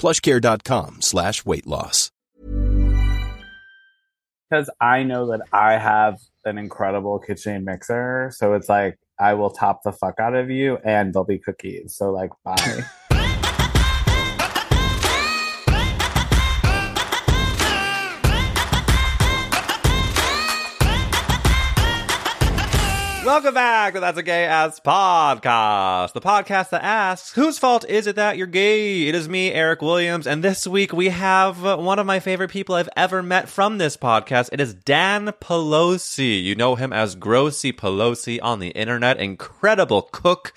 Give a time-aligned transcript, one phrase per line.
[0.00, 2.10] plushcare.com slash weight loss.
[4.50, 8.32] because I know that I have an incredible kitchen mixer.
[8.34, 11.94] So it's like I will top the fuck out of you and there'll be cookies.
[11.96, 12.84] So like bye.
[23.30, 28.08] Welcome back to That's a Gay Ass Podcast, the podcast that asks, whose fault is
[28.08, 29.06] it that you're gay?
[29.06, 32.74] It is me, Eric Williams, and this week we have one of my favorite people
[32.74, 34.48] I've ever met from this podcast.
[34.50, 36.42] It is Dan Pelosi.
[36.42, 40.52] You know him as Grossy Pelosi on the internet, incredible cook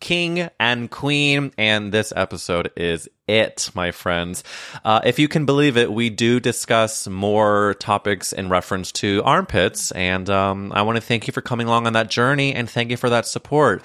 [0.00, 4.44] king and queen, and this episode is it, my friends.
[4.84, 9.90] Uh, if you can believe it, we do discuss more topics in reference to armpits,
[9.92, 12.90] and um, I want to thank you for coming along on that journey and thank
[12.90, 13.84] you for that support.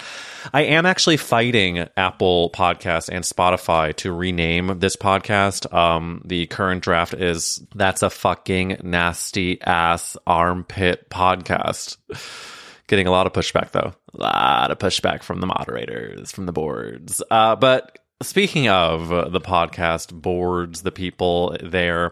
[0.53, 5.71] I am actually fighting Apple Podcasts and Spotify to rename this podcast.
[5.73, 11.97] Um, the current draft is That's a Fucking Nasty Ass Armpit Podcast.
[12.91, 13.93] Getting a lot of pushback though.
[14.13, 17.23] A lot of pushback from the moderators, from the boards.
[17.31, 22.11] Uh, but speaking of the podcast boards, the people there,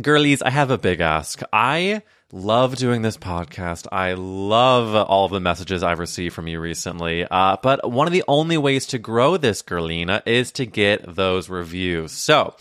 [0.00, 1.42] girlies, I have a big ask.
[1.52, 2.00] I
[2.32, 3.86] love doing this podcast.
[3.92, 7.26] I love all of the messages I've received from you recently.
[7.30, 11.50] Uh, but one of the only ways to grow this girlina is to get those
[11.50, 12.12] reviews.
[12.12, 12.54] So,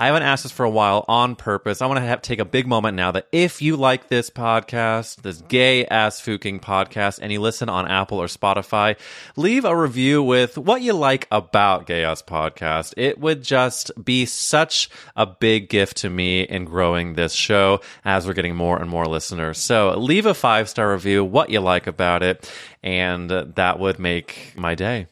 [0.00, 1.82] I haven't asked this for a while on purpose.
[1.82, 5.16] I want to have, take a big moment now that if you like this podcast,
[5.16, 8.98] this gay ass fucking podcast, and you listen on Apple or Spotify,
[9.36, 12.94] leave a review with what you like about gay ass podcast.
[12.96, 18.26] It would just be such a big gift to me in growing this show as
[18.26, 19.58] we're getting more and more listeners.
[19.58, 22.50] So leave a five star review, what you like about it,
[22.82, 25.08] and that would make my day.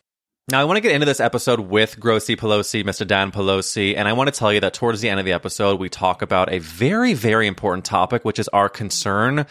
[0.50, 3.06] Now, I want to get into this episode with Grossy Pelosi, Mr.
[3.06, 5.78] Dan Pelosi, and I want to tell you that towards the end of the episode,
[5.78, 9.44] we talk about a very, very important topic, which is our concern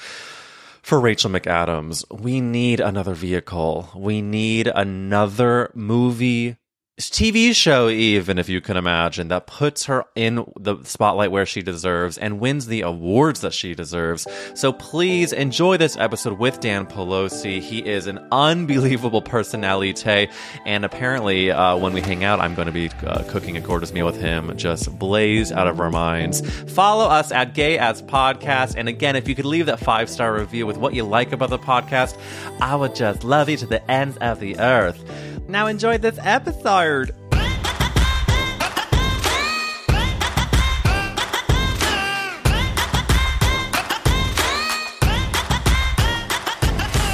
[0.82, 2.04] for Rachel McAdams.
[2.10, 3.92] We need another vehicle.
[3.96, 6.58] We need another movie
[7.00, 11.62] TV show, even if you can imagine, that puts her in the spotlight where she
[11.62, 14.26] deserves and wins the awards that she deserves.
[14.56, 17.62] So please enjoy this episode with Dan Pelosi.
[17.62, 20.28] He is an unbelievable personality,
[20.66, 23.94] and apparently, uh, when we hang out, I'm going to be uh, cooking a gorgeous
[23.94, 26.42] meal with him, just blaze out of our minds.
[26.74, 30.34] Follow us at Gay Ass Podcast, and again, if you could leave that five star
[30.34, 32.18] review with what you like about the podcast,
[32.60, 35.27] I would just love you to the ends of the earth.
[35.48, 37.14] Now enjoy this episode.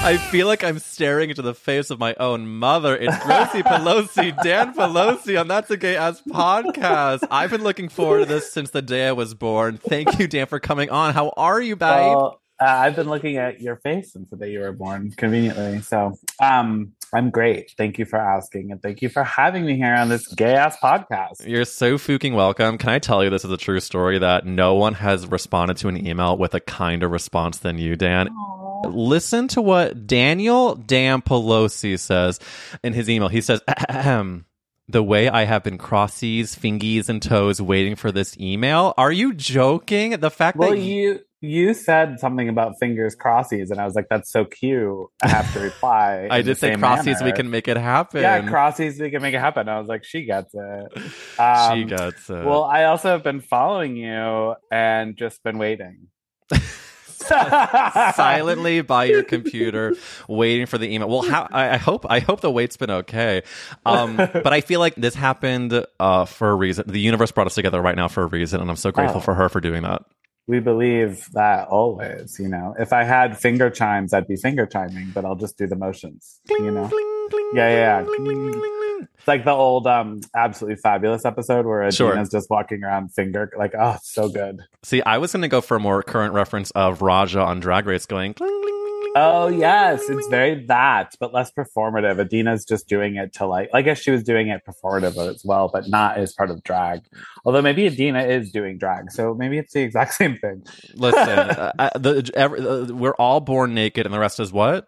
[0.06, 2.94] I feel like I'm staring into the face of my own mother.
[2.98, 7.26] It's Grossy Pelosi, Dan Pelosi on That's a Gay Ass podcast.
[7.32, 9.78] I've been looking forward to this since the day I was born.
[9.78, 11.14] Thank you, Dan, for coming on.
[11.14, 11.88] How are you, babe?
[11.90, 15.80] Well, uh, I've been looking at your face since the day you were born, conveniently.
[15.82, 17.72] So um, I'm great.
[17.78, 20.78] Thank you for asking, and thank you for having me here on this gay ass
[20.82, 21.48] podcast.
[21.48, 22.80] You're so fucking welcome.
[22.80, 25.90] Can I tell you this is a true story that no one has responded to
[25.90, 28.30] an email with a kinder response than you, Dan?
[28.86, 32.40] Listen to what Daniel Dan Pelosi says
[32.84, 33.30] in his email.
[33.30, 34.46] He says, Ahem.
[34.90, 38.94] The way I have been crossies, fingies, and toes waiting for this email.
[38.98, 40.12] Are you joking?
[40.20, 44.08] The fact Well, that you you said something about fingers crossies, and I was like,
[44.10, 46.28] "That's so cute." I have to reply.
[46.32, 48.22] I did say crossies, we can make it happen.
[48.22, 49.68] Yeah, crossies, we can make it happen.
[49.68, 50.98] I was like, "She gets it."
[51.38, 52.46] Um, she gets it.
[52.46, 56.08] Well, I also have been following you and just been waiting.
[57.24, 59.96] silently by your computer
[60.28, 61.08] waiting for the email.
[61.10, 63.44] Well, how, I, I hope I hope the wait's been okay.
[63.86, 66.86] Um, but I feel like this happened uh, for a reason.
[66.88, 69.22] The universe brought us together right now for a reason, and I'm so grateful Oh.
[69.22, 70.04] for her for doing that.
[70.48, 72.76] We believe that always, you know.
[72.78, 76.42] If I had finger chimes, I'd be finger chiming, but I'll just do the motions,
[76.50, 76.92] you know.
[77.54, 79.04] Yeah, yeah, yeah.
[79.18, 82.26] It's like the old um absolutely fabulous episode where Edina's Sure.
[82.26, 84.60] just walking around finger like oh so good.
[84.84, 87.86] See, I was going to go for a more current reference of Raja on Drag
[87.86, 88.34] Race going.
[88.34, 88.83] "Cling, cling, cling, cling,
[89.16, 92.20] Oh yes, it's very that, but less performative.
[92.20, 95.70] Edina's just doing it to like I guess she was doing it performative as well,
[95.72, 97.02] but not as part of drag.
[97.46, 100.64] Although maybe Adina is doing drag, so maybe it's the exact same thing.
[100.96, 101.22] Listen,
[101.80, 104.88] uh, the, every, uh, we're all born naked, and the rest is what?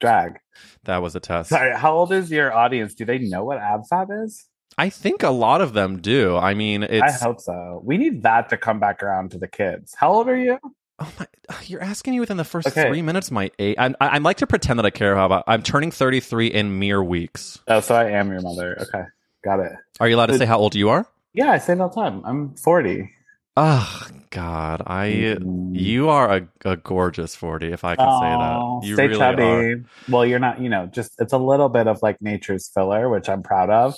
[0.00, 0.38] Drag.
[0.84, 1.50] That was a test.
[1.50, 2.94] Sorry, how old is your audience?
[2.94, 4.48] Do they know what AbFab is?
[4.78, 6.36] I think a lot of them do.
[6.36, 7.22] I mean, it's.
[7.22, 7.80] I hope so.
[7.84, 9.94] We need that to come back around to the kids.
[9.96, 10.58] How old are you?
[11.02, 11.26] Oh my!
[11.66, 12.86] You're asking me within the first Okay.
[12.88, 13.78] three minutes, my eight.
[13.78, 15.44] I, I, I like to pretend that I care about.
[15.46, 17.58] I'm turning 33 in mere weeks.
[17.68, 18.76] Oh, so I am your mother.
[18.82, 19.04] Okay,
[19.44, 19.72] got it.
[20.00, 21.06] Are you allowed to say how old you are?
[21.34, 22.22] Yeah, I say it all the time.
[22.24, 23.10] I'm 40.
[23.56, 25.06] Oh God, I.
[25.06, 25.60] Mm.
[25.74, 28.86] You are a, a gorgeous 40, if I can Oh, say that.
[28.88, 29.42] You stay really chubby.
[29.42, 29.74] are.
[30.08, 33.28] Well, you're not, you know, just it's a little bit of like nature's filler, which
[33.28, 33.94] I'm proud of.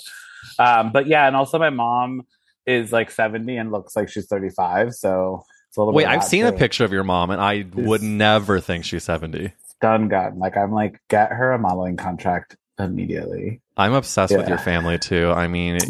[0.57, 2.21] Um, but yeah, and also my mom
[2.65, 4.93] is like 70 and looks like she's 35.
[4.93, 8.01] So it's a little Wait, I've seen a picture of your mom, and I would
[8.01, 9.53] never think she's 70.
[9.81, 10.39] Done gun.
[10.39, 13.61] Like I'm like, get her a modeling contract immediately.
[13.77, 15.31] I'm obsessed with your family too.
[15.31, 15.85] I mean, Aw.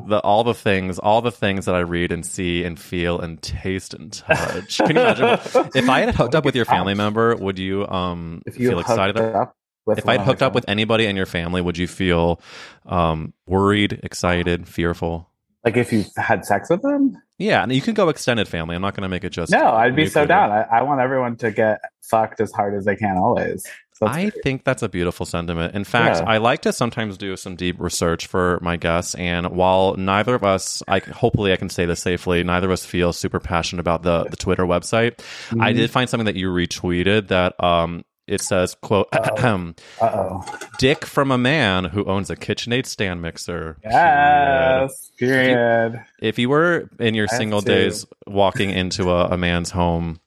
[0.00, 3.20] you the all the things, all the things that I read and see and feel
[3.20, 4.78] and taste and touch.
[4.78, 5.26] Can you imagine
[5.74, 7.36] if I had hooked up with your family member?
[7.36, 9.18] Would you um If you feel excited?
[9.18, 9.54] up
[9.86, 12.40] If I'd hooked up with anybody in your family, would you feel
[12.86, 15.30] um worried, excited, fearful?
[15.64, 18.74] like if you had sex with them, Yeah, and you can go extended family.
[18.74, 20.50] I'm not going to make it just no, I'd be so down.
[20.50, 23.64] I, I want everyone to get fucked as hard as they can always.
[23.94, 24.42] So I great.
[24.44, 25.74] think that's a beautiful sentiment.
[25.74, 26.28] In fact, Yeah.
[26.28, 30.42] I like to sometimes do some deep research for my guests, and while neither of
[30.44, 34.02] us, I hopefully I can say this safely, neither of us feel super passionate about
[34.02, 35.20] the the Twitter website.
[35.60, 35.76] I Mhm.
[35.76, 39.64] did find something that you retweeted that um it says quote Uh
[40.00, 40.44] oh.
[40.78, 43.76] dick from a man who owns a KitchenAid stand mixer.
[43.82, 45.10] Yes.
[45.18, 46.04] Period.
[46.20, 50.20] If you were in your I single days walking into a, a man's home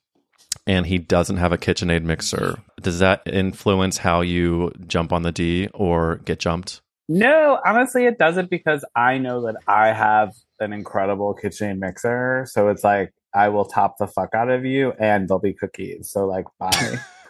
[0.67, 5.31] and he doesn't have a KitchenAid mixer, does that influence how you jump on the
[5.31, 6.81] D or get jumped?
[7.07, 12.45] No, honestly, it doesn't because I know that I have an incredible KitchenAid mixer.
[12.49, 16.09] So it's like I will top the fuck out of you, and there'll be cookies.
[16.09, 16.99] So like, bye.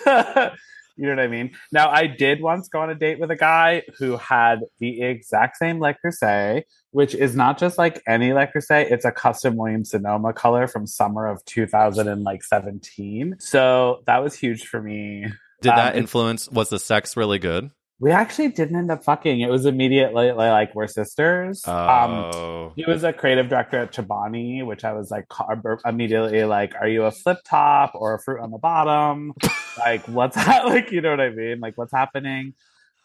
[0.96, 1.50] you know what I mean?
[1.72, 5.56] Now, I did once go on a date with a guy who had the exact
[5.56, 6.62] same Le Creuset,
[6.92, 10.86] which is not just like any Le Creuset; it's a custom Williams Sonoma color from
[10.86, 13.36] summer of 2017.
[13.38, 15.26] So that was huge for me.
[15.60, 16.48] Did Um, that influence?
[16.50, 17.70] Was the sex really good?
[18.00, 19.40] We actually didn't end up fucking.
[19.40, 21.66] It was immediately like we're sisters.
[21.66, 25.26] Um, Oh, he was a creative director at Chobani, which I was like
[25.86, 29.32] immediately like, are you a flip top or a fruit on the bottom?
[29.78, 30.64] like, what's that?
[30.74, 31.60] Like, you know what I mean?
[31.60, 32.54] Like, what's happening?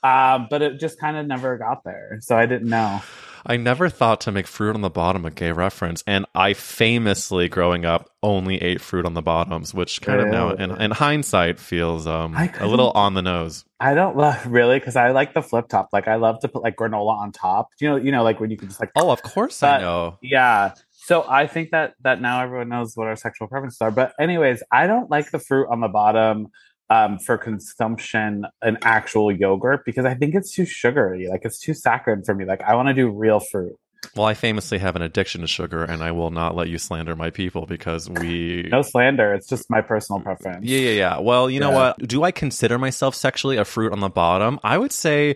[0.01, 3.01] Um, but it just kind of never got there, so I didn't know.
[3.45, 7.49] I never thought to make fruit on the bottom a gay reference, and I famously,
[7.49, 11.59] growing up, only ate fruit on the bottoms, which kind of now, in, in hindsight,
[11.59, 13.65] feels um, a little on the nose.
[13.79, 15.89] I don't love really because I like the flip top.
[15.93, 17.69] Like, I love to put like granola on top.
[17.79, 20.17] You know, you know, like when you can just like Oh, of course I know.
[20.21, 20.73] Yeah.
[20.91, 23.89] So I think that that now everyone knows what our sexual preferences are.
[23.89, 26.49] But anyways, I don't like the fruit on the bottom
[26.89, 31.27] um, for consumption an actual yogurt because I think it's too sugary.
[31.27, 32.45] Like it's too saccharine for me.
[32.45, 33.77] Like I want to do real fruit.
[34.15, 37.15] Well, I famously have an addiction to sugar, and I will not let you slander
[37.15, 38.63] my people because we.
[38.71, 39.33] No slander.
[39.33, 40.65] It's just my personal preference.
[40.65, 41.19] Yeah, yeah, yeah.
[41.19, 41.99] Well, you know what?
[41.99, 44.59] Do I consider myself sexually a fruit on the bottom?
[44.63, 45.35] I would say.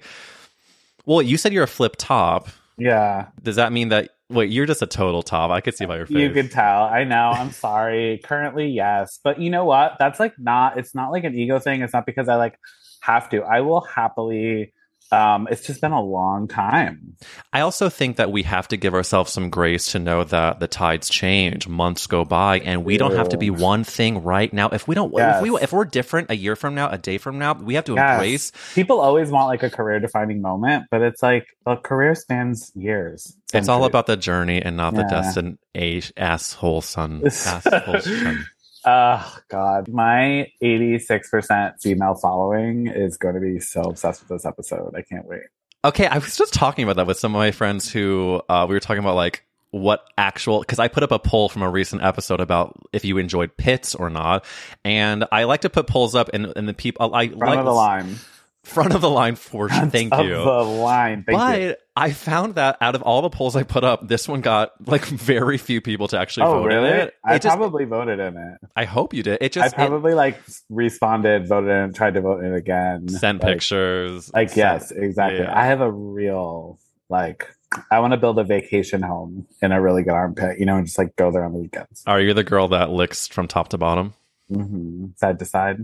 [1.05, 2.48] Well, you said you're a flip top.
[2.77, 3.27] Yeah.
[3.41, 4.12] Does that mean that?
[4.29, 5.51] Wait, you're just a total top.
[5.51, 6.17] I could see by your face.
[6.17, 6.83] You could tell.
[6.83, 7.29] I know.
[7.29, 8.21] I'm sorry.
[8.23, 9.19] Currently, yes.
[9.23, 9.97] But you know what?
[9.99, 11.81] That's like not, it's not like an ego thing.
[11.81, 12.57] It's not because I like
[13.01, 13.43] have to.
[13.43, 14.73] I will happily.
[15.13, 17.15] Um, it's just been a long time.
[17.51, 20.67] I also think that we have to give ourselves some grace to know that the
[20.67, 24.70] tides change, months go by, and we don't have to be one thing right now.
[24.70, 25.38] If we don't, Yes.
[25.38, 27.86] if we if we're different a year from now, a day from now, we have
[27.86, 28.13] to Yes.
[28.13, 28.51] embrace.
[28.75, 33.36] People always want like a career defining moment, but it's like a career spans years.
[33.53, 35.10] It's all about the journey and not the Yeah.
[35.22, 37.22] destined a- asshole son.
[37.25, 38.46] asshole son.
[38.85, 44.45] Oh God, my eighty-six percent female following is going to be so obsessed with this
[44.45, 44.93] episode.
[44.95, 45.43] I can't wait.
[45.85, 48.75] Okay, I was just talking about that with some of my friends who uh, we
[48.75, 52.03] were talking about like what actual because I put up a poll from a recent
[52.03, 54.45] episode about if you enjoyed pits or not,
[54.85, 57.71] and I like to put polls up and and the people I Front like the
[57.71, 58.15] line.
[58.63, 59.86] Front of the line for sure.
[59.88, 60.36] Thank of you.
[60.36, 61.24] the line.
[61.25, 61.75] Thank but you.
[61.96, 65.03] I found that out of all the polls I put up, this one got like
[65.05, 66.89] very few people to actually Oh vote in really?
[66.89, 67.13] it.
[67.24, 68.58] I just- probably voted in it.
[68.75, 69.39] I hope you did.
[69.41, 73.08] It I just it probably like responded, voted in, tried to vote in again.
[73.10, 74.32] sent like, pictures.
[74.34, 75.39] Like yes, exactly.
[75.41, 75.58] yeah.
[75.58, 76.79] I have a real
[77.10, 77.48] like.
[77.89, 80.86] I want to build a vacation home in a really good armpit, you know, and
[80.86, 82.03] just like go there on the weekends.
[82.05, 84.13] Are you the girl that licks from top to bottom?
[84.48, 85.84] hmm Side to side.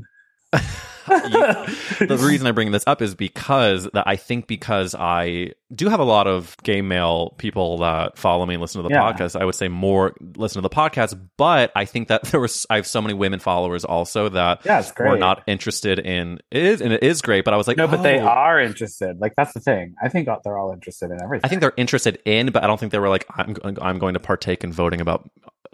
[1.10, 6.00] the reason I bring this up is because that I think because I do have
[6.00, 9.12] a lot of gay male people that follow me and listen to the Yeah.
[9.12, 9.40] podcast.
[9.40, 12.76] I would say more listen to the podcast, but I think that there was I
[12.76, 16.94] have so many women followers also that Yeah, were not interested in it is and
[16.94, 17.46] it is great.
[17.46, 18.26] But I was like, no, but they oh.
[18.28, 19.20] are interested.
[19.20, 19.96] Like that's the thing.
[20.02, 21.46] I think they're all interested in everything.
[21.46, 24.14] I think they're interested in, but I don't think they were like, I'm I'm going
[24.14, 25.30] to partake in voting about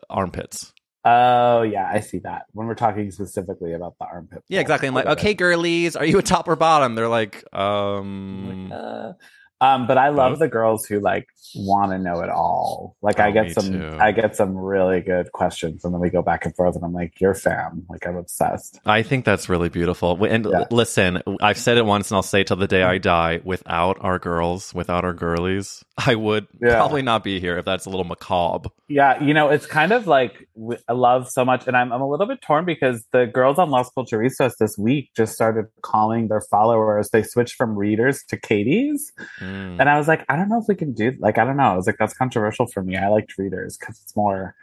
[0.09, 0.71] armpits.
[1.07, 2.45] Oh yeah, I see that.
[2.53, 4.43] When we're talking specifically about the armpit.
[4.49, 4.87] Yeah, exactly.
[4.87, 5.21] I'm like, I get it.
[5.21, 6.95] okay, girlies, are you a top or bottom?
[6.95, 9.13] They're like, um, Uh,
[9.61, 10.39] um, but I love Both?
[10.39, 12.97] the girls who like want to know it all.
[13.01, 13.97] Like Oh, I get some, too.
[14.01, 16.91] I get some really good questions, and then we go back and forth, and I'm
[16.91, 18.81] like, "You're fam." Like I'm obsessed.
[18.85, 20.21] I think that's really beautiful.
[20.25, 20.65] And Yeah.
[20.71, 23.39] listen, I've said it once and I'll say it till the day I die.
[23.45, 26.75] Without our girls, without our girlies, I would Yeah.
[26.75, 28.69] probably not be here if that's a little macabre.
[28.87, 30.47] Yeah, you know, it's kind of like
[30.87, 33.71] I love so much, and I'm I'm a little bit torn because the girls on
[33.71, 37.09] Los Culturistas this week just started calling their followers.
[37.09, 39.11] They switched from readers to Katie's,
[39.41, 39.77] Mm.
[39.79, 41.63] and I was like, I don't know if we can do like I don't know.
[41.63, 42.95] I was like, that's controversial for me.
[42.95, 44.53] I liked readers because it's more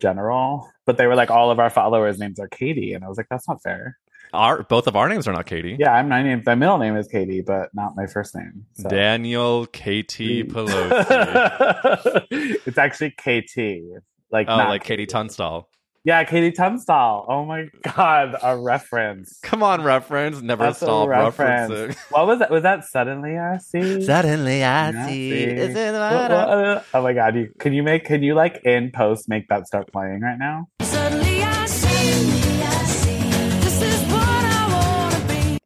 [0.00, 3.16] general, but they were like, all of our followers' names are Katie, and I was
[3.16, 3.98] like, that's not fair.
[4.32, 5.76] Our both of our names are not Katie.
[5.78, 6.42] Yeah, I'm my name.
[6.46, 8.64] My middle name is Katie, but not my first name.
[8.74, 8.88] So.
[8.88, 12.26] Daniel KT Pelosi.
[12.66, 14.02] it's actually KT.
[14.30, 15.68] Like oh, not like KT Tunstall.
[16.04, 17.26] Yeah, KT Tunstall.
[17.28, 19.38] Oh my god, a reference.
[19.42, 20.40] Come on, reference.
[20.40, 21.70] Never That's a stop reference.
[21.70, 21.96] referencing.
[22.10, 22.50] What was that?
[22.50, 24.02] Was that suddenly I see?
[24.04, 25.30] Suddenly I I see.
[25.30, 25.44] see.
[25.44, 27.36] Is it What- what- oh my god!
[27.36, 28.04] You, can you make?
[28.06, 30.68] Can you like in post make that start playing right now?
[30.80, 31.81] Suddenly I see,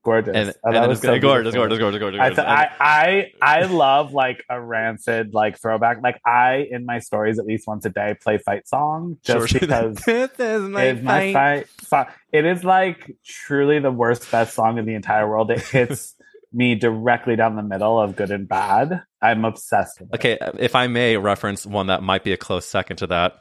[0.07, 0.35] Gorgeous.
[0.37, 3.63] And, Oh, and that was so gorgeous, gorgeous, gorgeous, gorgeous, I, th- I I I
[3.65, 6.01] love like a rancid like throwback.
[6.03, 9.61] Like I in my stories at least once a day play fight song just Sure.
[9.61, 11.69] because this is my, it's my fight.
[11.69, 12.07] fight song.
[12.33, 15.51] It is like truly the worst best song in the entire world.
[15.51, 16.15] It hits
[16.53, 19.03] me directly down the middle of good and bad.
[19.21, 20.15] I'm obsessed with it.
[20.15, 23.41] Okay, if I may reference one that might be a close second to that.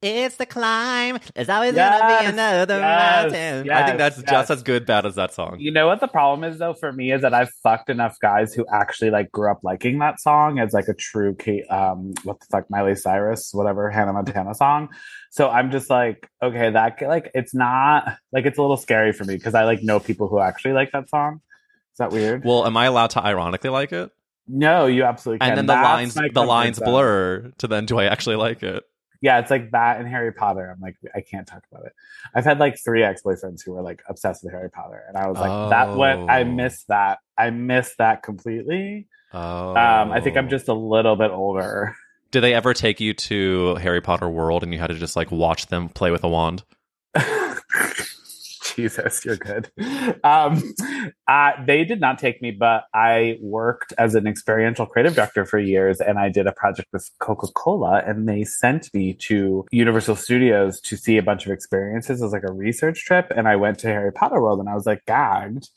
[0.00, 1.18] It's the climb.
[1.34, 3.70] There's always Yes, gonna be another yes, mountain.
[3.70, 4.30] I think that's yes.
[4.30, 5.56] just as good bad as that song.
[5.58, 8.54] You know what the problem is though for me is that I've fucked enough guys
[8.54, 12.38] who actually like grew up liking that song as like a true Kate um what
[12.38, 14.88] the fuck Miley Cyrus whatever Hannah Montana song.
[15.30, 19.24] So I'm just like okay that like it's not like it's a little scary for
[19.24, 21.40] me because I like know people who actually like that song.
[21.94, 22.44] Is that weird?
[22.44, 24.12] Well, am I allowed to ironically like it?
[24.46, 25.50] no, you absolutely can.
[25.50, 28.84] And then the That's lines the lines blur to then do I actually like it?
[29.20, 30.70] Yeah, it's like that and Harry Potter.
[30.72, 31.92] I'm like, I can't talk about it.
[32.34, 35.26] I've had like three ex boyfriends who were like obsessed with Harry Potter, and I
[35.28, 36.30] was like, that went.
[36.30, 36.44] I Oh.
[36.44, 37.18] missed that.
[37.36, 39.08] I missed that completely.
[39.32, 39.70] Oh.
[39.70, 41.94] Um, I think I'm just a little bit older.
[42.30, 45.30] Did they ever take you to Harry Potter World and you had to just like
[45.30, 46.62] watch them play with a wand?
[48.78, 49.70] Jesus, you're good.
[50.22, 50.74] Um,
[51.26, 55.58] uh, they did not take me, but I worked as an experiential creative director for
[55.58, 60.16] years, and I did a project with Coca Cola, and they sent me to Universal
[60.16, 63.80] Studios to see a bunch of experiences as like a research trip, and I went
[63.80, 65.68] to Harry Potter World, and I was like gagged.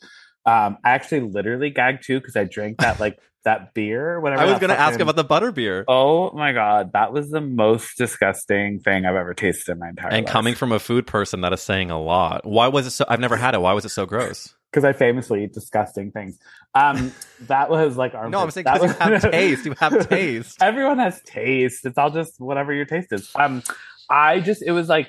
[0.46, 4.20] Um, I actually literally gagged too because I drank that like that beer.
[4.20, 4.42] Whatever.
[4.42, 5.84] I was going to ask about the butter beer.
[5.88, 10.10] Oh my god, that was the most disgusting thing I've ever tasted in my entire
[10.10, 10.18] life.
[10.18, 10.32] and life.
[10.32, 12.44] coming from a food person, that is saying a lot.
[12.46, 13.04] Why was it so?
[13.08, 13.60] I've never had it.
[13.60, 14.54] Why was it so gross?
[14.72, 16.38] because I famously eat disgusting things.
[16.74, 18.28] Um, that was like our.
[18.30, 19.66] No, I'm saying that because you was- have taste.
[19.66, 20.62] You have taste.
[20.62, 21.84] Everyone has taste.
[21.84, 23.30] It's all just whatever your taste is.
[23.34, 23.62] Um,
[24.08, 25.08] I just it was like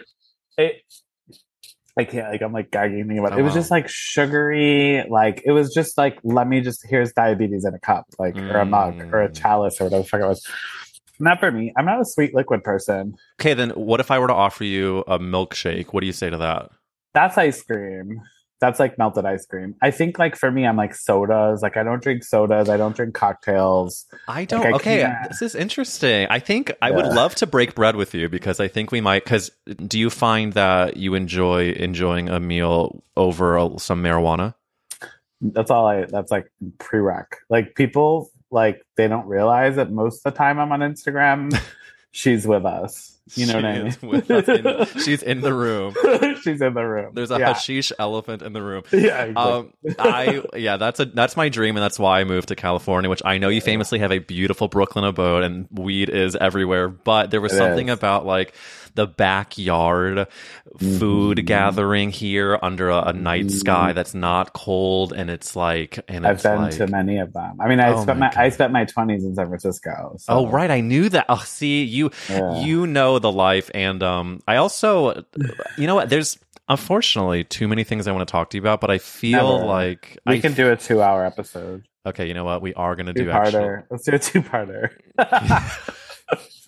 [0.57, 0.81] it.
[1.97, 3.35] I can't like I'm like gagging thinking about it.
[3.35, 3.59] Oh, it was wow.
[3.59, 7.79] just like sugary, like it was just like let me just here's diabetes in a
[7.79, 9.35] cup, like or a mug or a Mm.
[9.39, 10.47] chalice or whatever the fuck it was.
[11.19, 11.71] Not for me.
[11.77, 13.15] I'm not a sweet liquid person.
[13.39, 15.93] Okay, then what if I were to offer you a milkshake?
[15.93, 16.69] What do you say to that?
[17.13, 18.21] That's ice cream.
[18.63, 19.75] That's like melted ice cream.
[19.81, 21.61] I think like for me, I'm like sodas.
[21.61, 22.69] Like I don't drink sodas.
[22.69, 24.05] I don't drink cocktails.
[24.29, 24.65] I don't.
[24.65, 25.27] I okay, can't.
[25.27, 26.27] this is interesting.
[26.29, 29.25] I think I would love to break bread with you because I think we might.
[29.25, 34.53] Because do you find that you enjoy enjoying a meal over a, some marijuana?
[35.41, 36.05] That's all I.
[36.05, 37.25] That's like prereq.
[37.49, 41.53] Like people like they don't realize that most of the time I'm on Instagram
[42.11, 43.12] she's with us.
[43.35, 44.65] You know She what I mean?
[44.83, 45.95] in- she's in the room.
[46.43, 47.13] she's in the room.
[47.13, 47.53] There's a yeah.
[47.53, 48.83] hashish elephant in the room.
[48.91, 49.35] Yeah, exactly.
[49.35, 53.09] Um, I yeah, that's a that's my dream, and that's why I moved to California.
[53.09, 56.89] Which I know you famously have a beautiful Brooklyn abode, and weed is everywhere.
[56.89, 57.93] But there was It something is.
[57.97, 58.53] about like
[58.95, 60.27] the backyard
[60.77, 61.45] food Mm-hmm.
[61.45, 66.43] gathering here under a, a night sky that's not cold, and it's like and I've
[66.43, 67.57] been like, to many of them.
[67.61, 70.15] I mean, I Oh spent my my, I spent my twenties in San Francisco.
[70.19, 70.33] So.
[70.33, 71.25] Oh right, I knew that.
[71.29, 72.61] Oh, see, you Yeah.
[72.61, 75.23] you know the life, and um, I also,
[75.77, 76.09] you know what?
[76.09, 76.37] There's
[76.69, 79.65] unfortunately too many things I want to talk to you about, but I feel Never.
[79.65, 81.85] like we I can do a two-hour episode.
[82.05, 82.61] Okay, you know what?
[82.61, 83.83] We are gonna do actually.
[83.89, 84.89] Let's do a two-parter.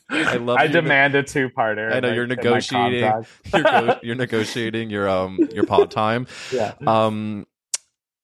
[0.10, 0.58] I love.
[0.60, 1.92] I demand a two-parter.
[1.92, 3.26] I know like, you're negotiating.
[3.54, 6.28] You're, go- you're negotiating your um your pod time.
[6.54, 6.74] Yeah.
[6.86, 7.48] Um,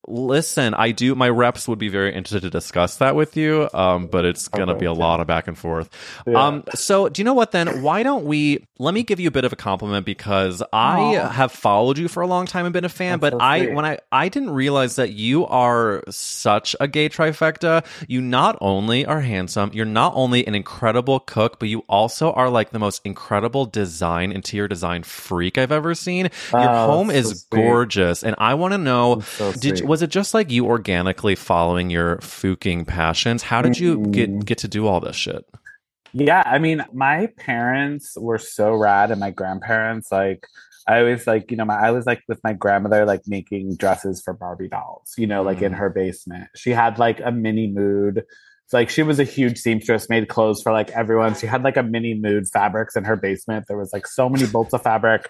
[0.07, 1.15] listen, I do.
[1.15, 3.69] My reps would be very interested to discuss that with you.
[3.73, 4.99] Um, but it's gonna be a Okay.
[4.99, 5.89] lot of back and forth.
[6.27, 6.45] Yeah.
[6.47, 7.51] Um, so do you know what?
[7.51, 8.65] Then why don't we?
[8.79, 11.29] Let me give you a bit of a compliment because I Aw.
[11.29, 13.19] have followed you for a long time and been a fan.
[13.19, 17.07] That's but so I when I I didn't realize that you are such a gay
[17.09, 17.85] trifecta.
[18.07, 22.49] You not only are handsome, you're not only an incredible cook, but you also are
[22.49, 26.29] like the most incredible design interior design freak I've ever seen.
[26.51, 29.19] Your home is so gorgeous, and I want to know.
[29.21, 29.87] So Did sweet.
[30.01, 33.43] Was it just like you organically following your fuking passions?
[33.43, 34.11] How did you Mm.
[34.11, 35.45] get get to do all this shit?
[36.11, 40.45] Yeah, I mean, my parents were so rad, and my grandparents, like,
[40.87, 44.21] I always like, you know, my I was like with my grandmother, like making dresses
[44.23, 45.77] for Barbie dolls, you know, like in Mm.
[45.77, 46.47] her basement.
[46.55, 48.23] She had like a mini mood.
[48.65, 51.35] It's like she was a huge seamstress, made clothes for like everyone.
[51.35, 53.65] She had like a mini mood fabrics in her basement.
[53.67, 55.27] There was like so many bolts of fabric.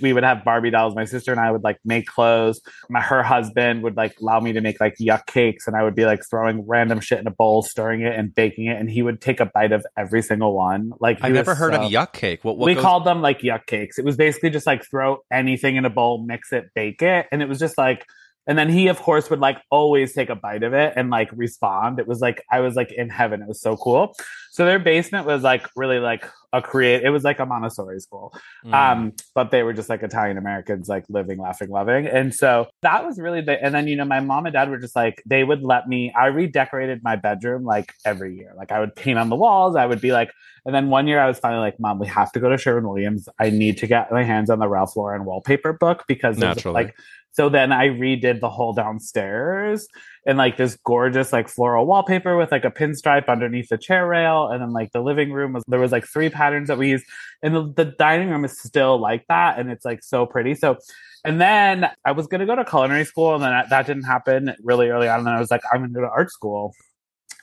[0.00, 0.94] We would have Barbie dolls.
[0.94, 2.60] My sister and I would like make clothes.
[2.88, 5.94] My her husband would like allow me to make like yuck cakes, and I would
[5.94, 9.02] be like throwing random shit in a bowl, stirring it and baking it, and he
[9.02, 10.92] would take a bite of every single one.
[11.00, 12.44] Like was never heard so- of yuck cake.
[12.44, 13.98] What, what we goes- called them like yuck cakes.
[13.98, 17.42] It was basically just like throw anything in a bowl, mix it, bake it, and
[17.42, 18.06] it was just like.
[18.50, 21.30] And then he, of course, would like always take a bite of it and like
[21.32, 22.00] respond.
[22.00, 23.40] It was like I was like in heaven.
[23.42, 24.12] It was so cool.
[24.50, 27.04] So their basement was like really like a create.
[27.04, 28.34] It was like a Montessori school.
[28.64, 28.74] Mm.
[28.74, 32.08] Um, but they were just like Italian Americans, like living, laughing, loving.
[32.08, 34.78] And so that was really the, and then, you know, my mom and dad were
[34.78, 38.52] just like, they would let me, I redecorated my bedroom like every year.
[38.56, 39.76] Like I would paint on the walls.
[39.76, 40.32] I would be like,
[40.66, 42.88] and then one year I was finally like, mom, we have to go to Sherwin
[42.88, 43.28] Williams.
[43.38, 46.96] I need to get my hands on the Ralph Lauren wallpaper book because like,
[47.32, 49.86] so then I redid the whole downstairs
[50.26, 54.48] and like this gorgeous like floral wallpaper with like a pinstripe underneath the chair rail.
[54.48, 57.04] And then like the living room was there was like three patterns that we used.
[57.42, 59.58] And the, the dining room is still like that.
[59.58, 60.54] And it's like so pretty.
[60.54, 60.78] So
[61.24, 64.54] and then I was gonna go to culinary school and then that, that didn't happen
[64.62, 65.18] really early on.
[65.18, 66.74] And then I was like, I'm gonna go to art school.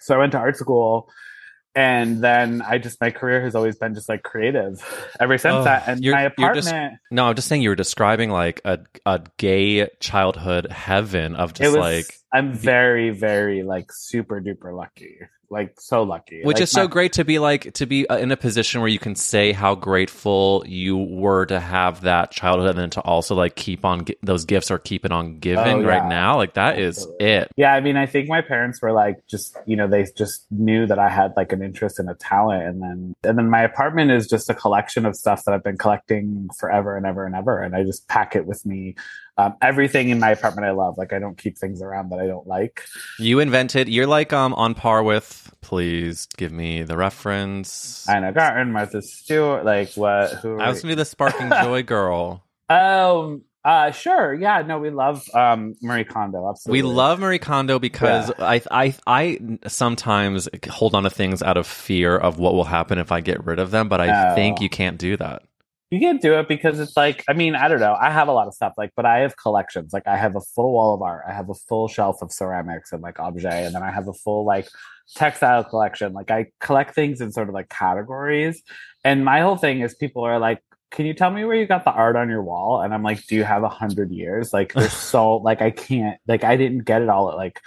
[0.02, 1.10] So I went to art school
[1.78, 4.82] and then I just my career has always been just like creative
[5.20, 5.84] ever since Oh, that.
[5.88, 8.80] And you're- my you're just- apartment No, I'm just saying you were describing like a
[9.06, 15.20] a gay childhood heaven of just was like I'm very, very like super duper lucky.
[15.50, 16.42] Like so lucky.
[16.44, 18.82] which Like, is so my- great to be like to be uh, in a position
[18.82, 23.02] where you can say how grateful you were to have that childhood and then to
[23.02, 26.36] also like keep on gi- those gifts or keep it on giving Oh, right now
[26.36, 27.26] like that is Absolutely.
[27.28, 30.46] it Yeah, I mean, I think my parents were like, just you know, they just
[30.52, 33.62] knew that I had like an interest and a talent, and then and then my
[33.62, 37.36] apartment is just a collection of stuff that I've been collecting forever and ever and
[37.36, 38.96] ever, and I just pack it with me.
[39.40, 40.98] Um, everything in my apartment I love.
[40.98, 42.84] Like I don't keep things around that I don't like.
[43.20, 48.72] you invented you're like um on par with please give me the reference Ina Garten,
[48.72, 50.32] Martha Stewart, like what?
[50.42, 50.60] Who?
[50.60, 53.44] I was gonna be the sparking joy girl Um.
[53.64, 53.92] Uh.
[53.92, 54.34] Sure.
[54.34, 54.62] Yeah.
[54.62, 54.80] No.
[54.80, 56.50] We love um Marie Kondo.
[56.50, 56.82] Absolutely.
[56.82, 61.68] We love Marie Kondo because I, I I sometimes hold on to things out of
[61.68, 64.70] fear of what will happen if I get rid of them, but I think you
[64.70, 65.44] can't do that.
[65.90, 67.96] You can't do it because it's like, I mean, I don't know.
[67.98, 69.94] I have a lot of stuff, like, but I have collections.
[69.94, 71.24] Like, I have a full wall of art.
[71.26, 74.14] I have a full shelf of ceramics and like objet, and then I have a
[74.14, 74.68] full like
[75.16, 76.12] textile collection.
[76.12, 78.62] Like, I collect things in sort of like categories.
[79.06, 81.86] And my whole thing is, people are like, "Can you tell me where you got
[81.86, 84.74] the art on your wall?" And I'm like, "Do you have a hundred years?" Like,
[84.74, 87.62] there's so like I can't like I didn't get it all at like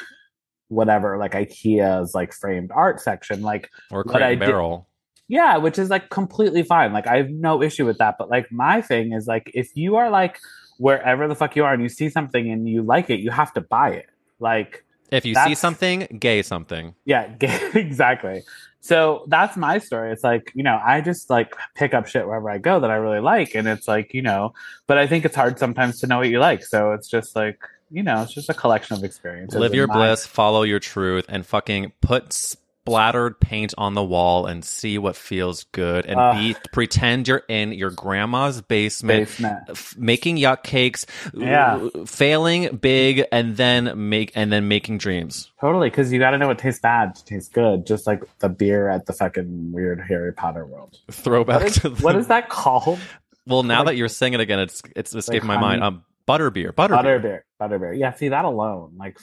[0.69, 3.41] whatever like IKEA's like framed art section.
[3.41, 4.90] Like Or crate and did- barrel.
[5.31, 6.93] Yeah, which is like completely fine.
[6.93, 8.17] Like I have no issue with that.
[8.19, 10.41] But like my thing is like if you are like
[10.79, 13.53] wherever the fuck you are and you see something and you like it, you have
[13.53, 14.07] to buy it.
[14.41, 16.97] Like If you see something, gay something.
[17.05, 18.43] yeah, exactly.
[18.81, 20.11] So that's my story.
[20.11, 22.97] It's like, you know, I just like pick up shit wherever I go that I
[22.97, 23.55] really like.
[23.55, 24.55] And it's like, you know,
[24.89, 26.65] but I think it's hard sometimes to know what you like.
[26.65, 29.61] So it's just like, you know, it's just a collection of experiences.
[29.61, 32.57] Live your bliss, follow your truth, and fucking put
[32.91, 36.37] splattered paint on the wall and see what feels good and Ugh.
[36.37, 39.59] be pretend you're in your grandma's basement, Basement.
[39.71, 41.77] f- making yuck cakes, Yeah.
[41.95, 45.51] uh, failing big, and then make and then making dreams.
[45.61, 48.49] Totally, because you got to know what tastes bad to taste good, just like the
[48.49, 50.99] beer at the fucking weird Harry Potter world.
[51.11, 52.99] Throwback What is, to the, what is that called?
[53.47, 55.85] Well, now like- that you're saying it again, it's it's escaping my honey- mind.
[55.85, 57.03] Um, butterbeer, butterbeer.
[57.23, 57.41] Butterbeer.
[57.61, 57.97] Butterbeer.
[57.97, 58.95] Yeah, see that alone.
[58.97, 59.19] Like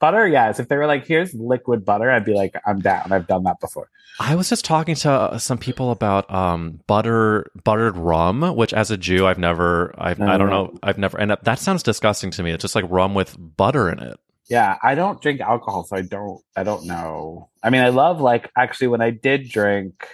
[0.00, 0.58] butter, yes.
[0.58, 3.12] If they were like, here's liquid butter, I'd be like, I'm down.
[3.12, 3.88] I've done that before.
[4.18, 8.90] I was just talking to uh, some people about um butter buttered rum, which as
[8.90, 12.42] a Jew I've never I've I don't know I've never and that sounds disgusting to
[12.42, 12.50] me.
[12.50, 14.18] It's just like rum with butter in it.
[14.48, 17.48] Yeah, I don't drink alcohol, so I don't I don't know.
[17.62, 20.06] I mean, I love like actually when I did drink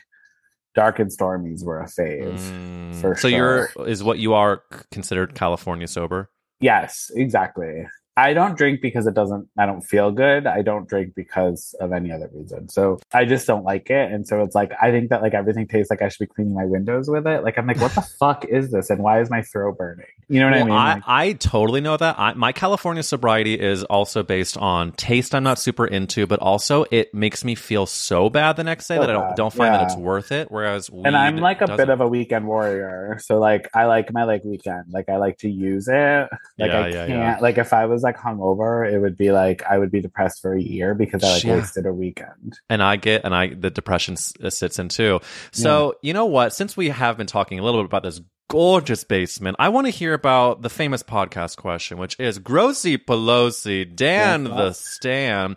[0.76, 2.38] Dark and Stormies were a fave.
[2.38, 2.94] Mm.
[3.00, 6.30] For so you're is what you are considered California sober?
[6.60, 7.86] Yes, exactly.
[8.16, 10.46] I don't drink because it doesn't I don't feel good.
[10.46, 12.68] I don't drink because of any other reason.
[12.68, 14.10] So I just don't like it.
[14.10, 16.54] And so it's like I think that like everything tastes like I should be cleaning
[16.54, 17.44] my windows with it.
[17.44, 18.88] Like I'm like, what the fuck is this?
[18.90, 20.06] And why is my throat burning?
[20.28, 20.72] You know what I mean?
[20.72, 22.18] I, Like, I totally know that.
[22.18, 25.34] I, my California sobriety is also based on taste.
[25.34, 28.96] I'm not super into, but also it makes me feel so bad the next day
[28.96, 30.50] So that I don't, don't find that it's worth it.
[30.50, 31.76] Whereas and I'm like a doesn't.
[31.76, 33.18] bit of a weekend warrior.
[33.20, 34.86] So like I like my like weekend.
[34.88, 36.28] Like I like to use it.
[36.58, 37.38] Like Yeah, I yeah, can't yeah.
[37.40, 40.54] like if I was like hungover, it would be like I would be depressed for
[40.54, 41.56] a year because I like Yeah.
[41.56, 42.58] wasted a weekend.
[42.70, 45.20] and I get and I the depression s- uh, sits in too.
[45.52, 46.52] So you know what?
[46.54, 49.90] Since we have been talking a little bit about this gorgeous basement, I want to
[49.90, 54.86] hear about the famous podcast question, which is Grossy Pelosi, Dan Yes, the yes.
[54.94, 55.56] Stan.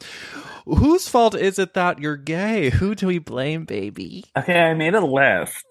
[0.65, 2.69] Whose fault is it that you're gay?
[2.71, 4.25] Who do we blame, baby?
[4.37, 5.65] Okay, I made a list.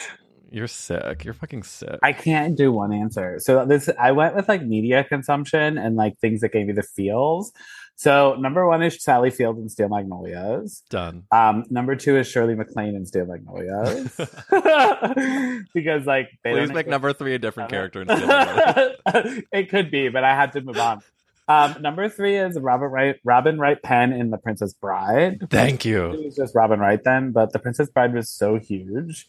[0.50, 1.24] You're sick.
[1.24, 1.98] You're fucking sick.
[2.02, 3.38] I can't do one answer.
[3.40, 6.82] So this I went with like media consumption and like things that gave me the
[6.82, 7.52] feels.
[7.96, 10.84] So number one is Sally Field and Steel Magnolias.
[10.88, 11.24] Done.
[11.32, 14.16] Um, number two is Shirley MacLaine and Steel Magnolias.
[15.74, 20.36] because like they Please make number three a different character it could be, but I
[20.36, 21.00] had to move on.
[21.48, 25.48] Um, number three is Robert Wright, Robin Wright Penn in The Princess Bride.
[25.50, 26.10] Thank you.
[26.12, 29.26] It was just Robin Wright then, but The Princess Bride was so huge.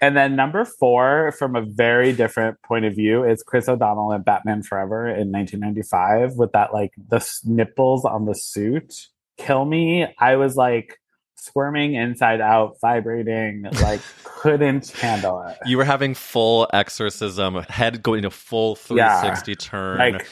[0.00, 4.22] And then number four, from a very different point of view, is Chris O'Donnell in
[4.22, 9.08] Batman Forever in 1995 with that like the nipples on the suit.
[9.36, 10.06] Kill me.
[10.18, 10.98] I was like
[11.36, 15.58] squirming inside out, vibrating, like couldn't handle it.
[15.66, 19.98] You were having full exorcism, head going to full 360 turn.
[19.98, 20.26] Like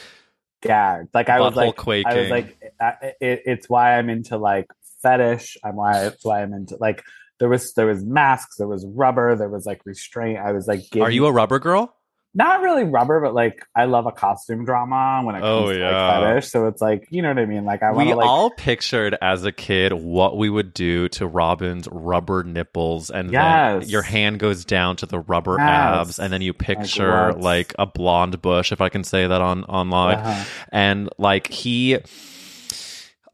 [0.61, 1.09] gagged.
[1.13, 2.11] Like I was like, quaking.
[2.11, 4.67] I was like, I- it, it's why I'm into like
[5.01, 5.57] fetish.
[5.63, 7.03] I'm why why I'm into like
[7.39, 10.39] there was there was masks, there was rubber, there was like restraint.
[10.39, 11.95] I was like, Are you a rubber girl?
[12.35, 15.79] not really rubber, but like I love a costume drama when it comes Oh, to
[15.79, 16.19] yeah.
[16.19, 16.51] like fetish.
[16.51, 17.65] So it's like you know what I mean.
[17.65, 21.25] Like I want we like all pictured as a kid what we would do to
[21.25, 23.81] Robin's rubber nipples, and Yes.
[23.81, 25.67] then your hand goes down to the rubber Yes.
[25.69, 27.39] abs, and then you picture what?
[27.41, 30.43] like, a blonde bush, if I can say that on online, Uh-huh.
[30.71, 31.97] and like he.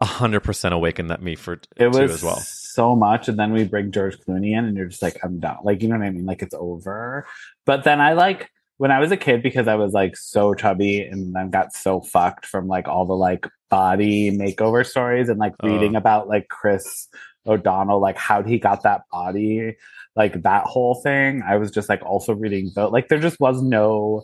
[0.01, 2.41] hundred percent awakened that me for it was as well.
[2.75, 5.57] So much and then we bring george clooney in and you're just like i'm done.
[5.63, 6.25] Like you know what i mean?
[6.25, 7.25] Like it's over.
[7.65, 11.01] But then i like when i was a kid because i was like so chubby
[11.01, 15.53] and then got so fucked from like all the like body makeover stories and like
[15.63, 15.67] Uh.
[15.69, 17.07] reading about like chris
[17.47, 19.75] o'donnell like how he got that body
[20.15, 23.61] like that whole thing i was just like also reading but like there just was
[23.61, 24.23] no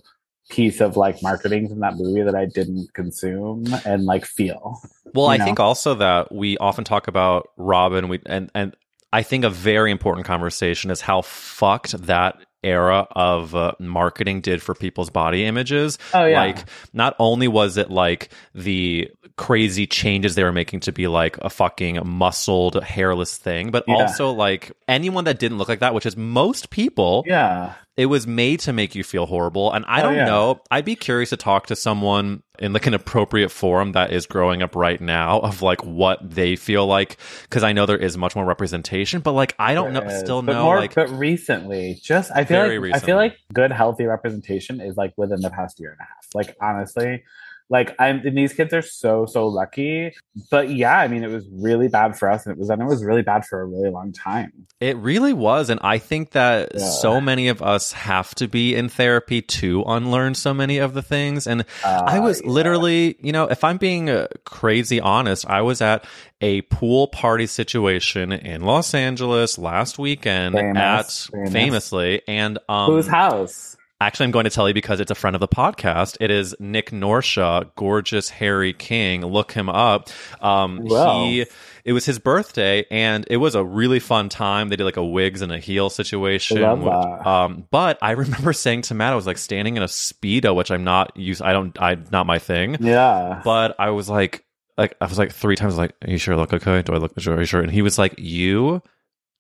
[0.50, 4.82] piece of like marketing from that movie that i didn't consume and like feel
[5.14, 5.46] Well, I know?
[5.46, 8.08] think also that we often talk about Robin.
[8.08, 8.76] We and and
[9.14, 14.62] I think a very important conversation is how fucked that era of uh, marketing did
[14.62, 15.97] for people's body images.
[16.13, 16.39] Oh, yeah.
[16.39, 21.38] Like, not only was it like the crazy changes they were making to be like
[21.39, 23.95] a fucking muscled, hairless thing, but Yeah.
[23.95, 28.26] also like anyone that didn't look like that, which is most people, yeah it was
[28.26, 29.71] made to make you feel horrible.
[29.74, 30.26] And I Oh, don't yeah.
[30.26, 30.62] know.
[30.71, 34.62] I'd be curious to talk to someone in like an appropriate forum that is growing
[34.62, 37.17] up right now of like what they feel like.
[37.50, 40.19] Cause I know there is much more representation, but like I don't There know, is.
[40.19, 43.71] still but know more, like but recently, just I feel like I feel like good
[43.71, 46.28] healthy representation is like within the past year and a half.
[46.34, 47.24] Like honestly,
[47.72, 50.14] like I'm and these kids are so so lucky.
[50.52, 52.86] But yeah, I mean, it was really bad for us, and it was and it
[52.86, 54.52] was really bad for a really long time.
[54.80, 55.70] it really was.
[55.70, 56.80] And I think that Yeah.
[56.90, 61.02] so many of us have to be in therapy to unlearn so many of the
[61.04, 61.48] things.
[61.48, 62.50] And I Uh, was yeah.
[62.50, 66.04] literally, you know, if I'm being uh, crazy honest, I was at
[66.42, 71.54] a pool party situation in Los Angeles last weekend Famous, at famous.
[71.54, 73.78] famously, and um, whose house?
[74.02, 76.18] Actually, I'm going to tell you because it's a friend of the podcast.
[76.20, 79.24] It is Nick Norsha, gorgeous Harry King.
[79.24, 80.10] Look him up.
[80.42, 81.24] Um, Wow.
[81.26, 81.46] He
[81.86, 84.70] it was his birthday, and it was a really fun time.
[84.70, 86.62] They did like a wigs and a heel situation.
[86.64, 87.28] Love which- that.
[87.28, 90.72] um, but I remember saying to Matt, I was like standing in a speedo, which
[90.72, 91.44] I'm not used.
[91.44, 91.80] I don't.
[91.80, 92.78] I not my thing.
[92.80, 93.42] Yeah.
[93.44, 94.44] But I was like,
[94.80, 96.82] like I was like three times like, "Are you sure I look okay?
[96.82, 97.36] Do I look sure?
[97.36, 98.82] Are you sure?" And he was like, "You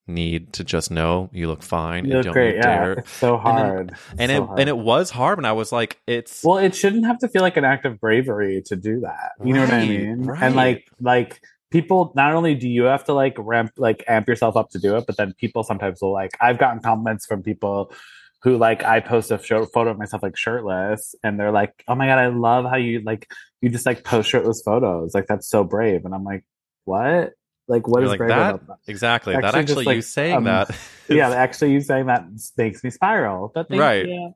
[0.07, 2.05] need to just know you look fine.
[2.05, 2.55] You and look don't great.
[2.55, 2.61] Yeah.
[2.83, 3.95] dare." It's so And then- hard.
[4.17, 4.59] And So it hard.
[4.59, 7.41] and it was hard, and I was like, "It's Well, it shouldn't have to feel
[7.41, 9.31] like an act of bravery to do that.
[9.43, 10.23] You know what I mean?
[10.23, 10.41] right.
[10.43, 14.57] And like like people not only do you have to like ramp like amp yourself
[14.57, 17.93] up to do it, but then people sometimes will like I've gotten compliments from people
[18.43, 21.93] who like I post a show, photo of myself like shirtless and they're like, "Oh
[21.95, 23.27] my god, I love how you like
[23.61, 25.13] you just like post shirtless photos.
[25.13, 26.43] Like that's so brave." And I'm like,
[26.85, 27.33] "What?
[27.71, 28.55] Like what You're is like that?
[28.55, 29.43] about that?" exactly that.
[29.45, 30.77] Actually, Actually, like, you saying um, that,
[31.09, 32.25] yeah, actually, you saying that
[32.57, 33.51] makes me spiral.
[33.55, 34.05] But thank Right.
[34.05, 34.35] you.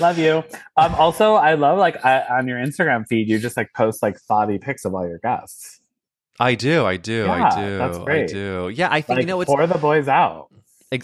[0.00, 0.42] love you.
[0.76, 4.18] Um, also, I love like I, on your Instagram feed, you just like post like
[4.18, 5.80] thoughty pics of all your guests.
[6.40, 8.28] I do, I do, I do, that's I great.
[8.28, 8.70] do.
[8.74, 9.48] Yeah, I think Like you know it's.
[9.50, 10.48] pour the boys out.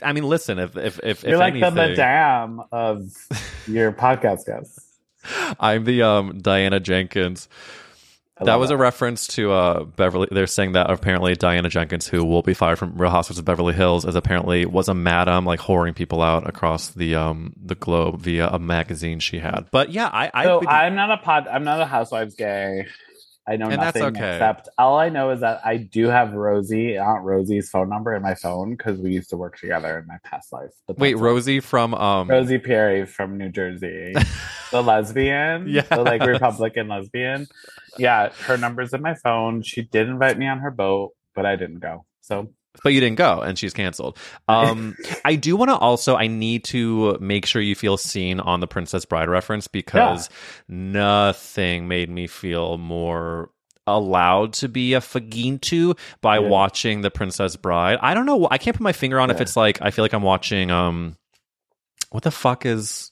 [0.02, 3.02] I mean, listen, if if if, You're if like the anything, madame of
[3.66, 4.84] your podcast guests.
[5.60, 7.48] I'm the um Diana Jenkins.
[8.44, 8.74] That was it.
[8.74, 10.28] a reference to uh Beverly.
[10.30, 13.74] They're saying that apparently Diana Jenkins, who will be fired from Real Housewives of Beverly
[13.74, 18.20] Hills, as apparently was a madam, like whoring people out across the um the globe
[18.20, 19.66] via a magazine she had.
[19.70, 21.48] But yeah, I I So I'm not a pod.
[21.48, 22.86] I'm not a housewives gay.
[23.48, 24.34] I know And nothing okay.
[24.34, 28.20] except all I know is that I do have Rosie, Aunt Rosie's phone number in
[28.22, 30.70] my phone because we used to work together in my past life.
[30.86, 31.16] But wait.
[31.16, 34.12] Rosie from um Rosie Pierri from New Jersey,
[34.70, 37.46] the lesbian, yeah, the like Republican lesbian.
[37.96, 39.62] Yeah, her number's in my phone.
[39.62, 42.04] She did invite me on her boat, but I didn't go.
[42.20, 42.52] So
[42.84, 44.16] but you didn't go and she's canceled
[44.48, 48.60] um i do want to also i need to make sure you feel seen on
[48.60, 50.28] the princess bride reference because
[50.68, 53.50] nothing made me feel more
[53.86, 56.46] allowed to be a fagintu by Yeah.
[56.48, 59.56] watching the princess bride i don't know i can't put my finger on if it's
[59.56, 61.16] like i feel like i'm watching um
[62.10, 63.10] what the fuck is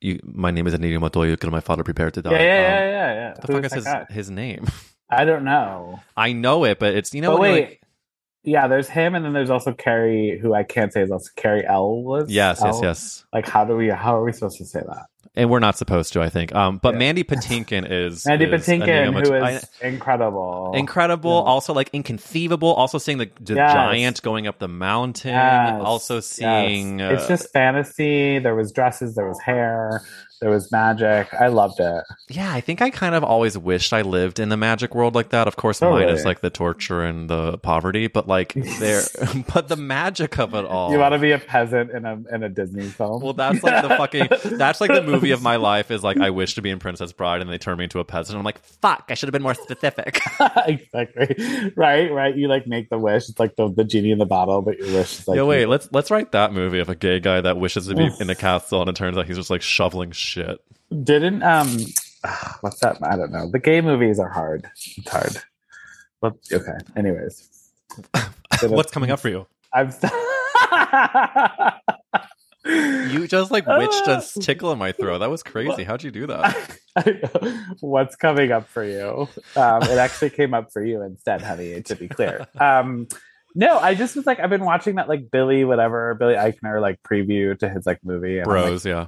[0.00, 2.52] you my name is Inigo Montoya because my father prepared to die yeah, yeah, Um,
[2.54, 3.28] yeah, yeah, yeah.
[3.30, 4.06] what the Who fuck is is his, guy?
[4.10, 4.66] his name
[5.10, 6.00] I don't know.
[6.16, 7.82] i know it but it's you know but wait, like-
[8.44, 11.66] yeah, there's him, and then there's also Cary, who I can't say is also Cary
[11.66, 12.30] Elwes.
[12.30, 13.88] yes yes yes Like, how do we?
[13.88, 15.06] How are we supposed to say that?
[15.34, 16.54] And we're not supposed to, I think.
[16.54, 16.98] Um, but Yeah.
[16.98, 21.30] Mandy Patinkin is Mandy is Patinkin, who I- incredible, incredible.
[21.44, 21.50] Yeah.
[21.52, 22.72] Also, like inconceivable.
[22.74, 23.72] Also, seeing the, the Yes.
[23.72, 25.30] giant going up the mountain.
[25.32, 26.26] Yes, Also, yes.
[26.26, 28.38] seeing uh, it's just fantasy.
[28.38, 30.02] There was dresses, there was hair,
[30.40, 31.32] there was magic.
[31.34, 32.04] I loved it.
[32.30, 32.52] yeah.
[32.52, 35.48] I think I kind of always wished I lived in the magic world like that.
[35.48, 36.04] Of course, Totally.
[36.06, 39.02] minus like the torture and the poverty, but like there,
[39.52, 40.92] but the magic of it all.
[40.92, 43.20] You want to be a peasant in a in a Disney film?
[43.22, 44.28] Well, that's like the fucking.
[44.58, 45.90] That's like the movie of my life.
[45.90, 48.04] Is like I wish to be in Princess Bride, and they turn me into a
[48.04, 48.38] peasant.
[48.38, 49.06] I'm like, fuck.
[49.08, 50.20] I should have been more specific.
[50.66, 51.72] exactly.
[51.76, 52.36] Right, right.
[52.36, 53.28] You like make the wish.
[53.28, 55.66] It's like the, the genie in the bottle, but your wish is like yeah, wait.
[55.66, 58.34] Let's let's write that movie of a gay guy that wishes to be in a
[58.34, 60.58] castle, and it turns out he's just like shoveling shit.
[61.02, 61.68] Didn't um,
[62.60, 62.98] what's that?
[63.02, 63.50] I don't know.
[63.50, 64.68] The gay movies are hard.
[64.96, 65.36] It's hard.
[66.20, 66.78] But okay.
[66.96, 67.48] Anyways,
[68.62, 69.46] What's coming up for you?
[69.72, 69.92] I'm.
[72.64, 75.18] You just like witched a tickle in my throat.
[75.18, 75.84] That was crazy.
[75.84, 76.78] How'd you do that?
[77.80, 79.28] What's coming up for you?
[79.56, 81.80] Um, it actually came up for you instead, honey.
[81.82, 83.06] To be clear, um,
[83.54, 87.02] no, I just was like, I've been watching that like Billy, whatever Billy Eichner like
[87.02, 89.06] preview to his like movie, and I'm like, Bros, yeah.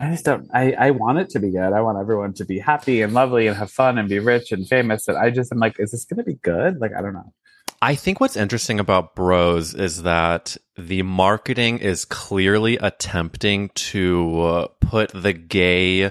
[0.00, 0.48] I just don't.
[0.54, 1.72] I I want it to be good.
[1.72, 4.66] I want everyone to be happy and lovely and have fun and be rich and
[4.66, 5.08] famous.
[5.08, 6.80] And I just am like, is this going to be good?
[6.80, 7.32] Like, I don't know.
[7.80, 14.66] I think what's interesting about Bros is that the marketing is clearly attempting to uh,
[14.80, 16.10] put the gay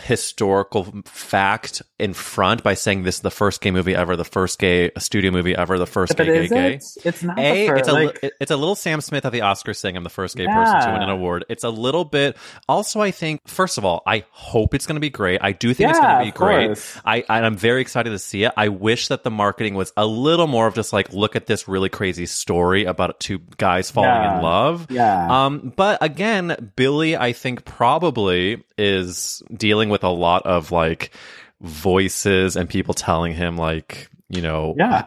[0.00, 4.58] historical fact in front by saying this is the first gay movie ever, the first
[4.58, 6.74] gay studio movie ever, the first But gay, gay, gay.
[6.74, 6.84] it?
[7.04, 7.38] It's not.
[7.38, 9.76] A, the fir- it's a like, li- it's a little Sam Smith at the Oscars
[9.76, 11.44] saying I'm the first gay person to win an award.
[11.48, 12.36] It's a little bit.
[12.68, 15.40] Also, I think first of all, I hope it's going to be great.
[15.42, 16.78] I do think it's going to be great.
[17.04, 18.52] I I'm very excited to see it.
[18.56, 21.68] I wish that the marketing was a little more of just like look at this
[21.68, 24.36] really crazy story about two guys falling Yeah.
[24.36, 24.86] in love.
[24.90, 25.44] yeah.
[25.46, 31.12] Um, but again, Billy, I think probably is dealing with a lot of like
[31.60, 35.06] voices and people telling him like, you know, Yeah.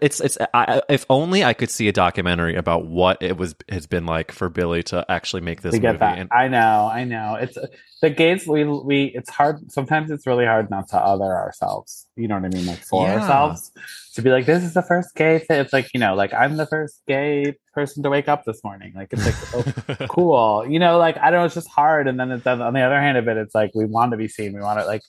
[0.00, 3.88] It's it's I, if only I could see a documentary about what it was has
[3.88, 5.98] been like for Billy to actually make this get movie.
[5.98, 6.18] that.
[6.18, 7.36] And I know, I know.
[7.40, 7.58] It's
[8.00, 8.46] the gays.
[8.46, 9.04] We we.
[9.06, 9.70] It's hard.
[9.72, 12.06] Sometimes it's really hard not to other ourselves.
[12.16, 12.66] You know what I mean?
[12.66, 13.20] Like for Yeah.
[13.20, 13.70] ourselves
[14.14, 15.60] to be like, this is the first gay thing.
[15.60, 18.92] It's like you know, like I'm the first gay person to wake up this morning.
[18.94, 20.66] Like it's like oh, cool.
[20.68, 21.46] You know, like I don't know.
[21.46, 22.08] It's just hard.
[22.08, 24.28] And then it's on the other hand of it, it's like we want to be
[24.28, 24.52] seen.
[24.54, 25.02] We want to like.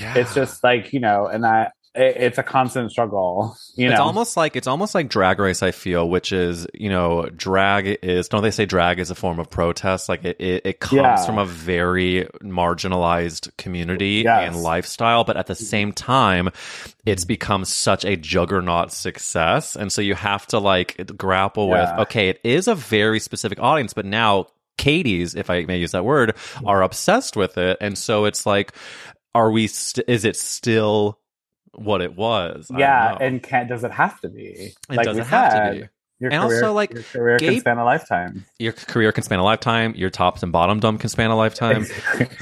[0.00, 0.16] yeah.
[0.16, 1.70] It's just like you know, and I.
[1.96, 3.56] It, it's a constant struggle.
[3.74, 5.62] You know, it's almost like it's almost like drag race.
[5.62, 9.38] I feel, which is you know, drag is don't they say drag is a form
[9.38, 10.08] of protest?
[10.08, 11.24] Like it, it, it comes Yeah.
[11.24, 14.48] from a very marginalized community Yes.
[14.54, 15.64] and lifestyle, but at the mm-hmm.
[15.64, 16.50] same time,
[17.06, 17.28] it's mm-hmm.
[17.28, 21.92] become such a juggernaut success, and so you have to like grapple Yeah.
[21.92, 24.46] with okay, it is a very specific audience, but now.
[24.78, 26.66] Katie's, if I may use that word, mm-hmm.
[26.66, 28.74] are obsessed with it, and so it's like,
[29.34, 29.68] are we?
[29.68, 31.18] St- is it still
[31.76, 32.70] what it was?
[32.76, 33.16] Yeah.
[33.20, 34.46] And can does it have to be?
[34.48, 35.88] It Like doesn't have to be.
[36.18, 38.44] Your And career, also, like, your career gay- can span a lifetime.
[38.58, 39.94] Your career can span a lifetime.
[39.96, 41.84] Your tops and bottom dumb can span a lifetime.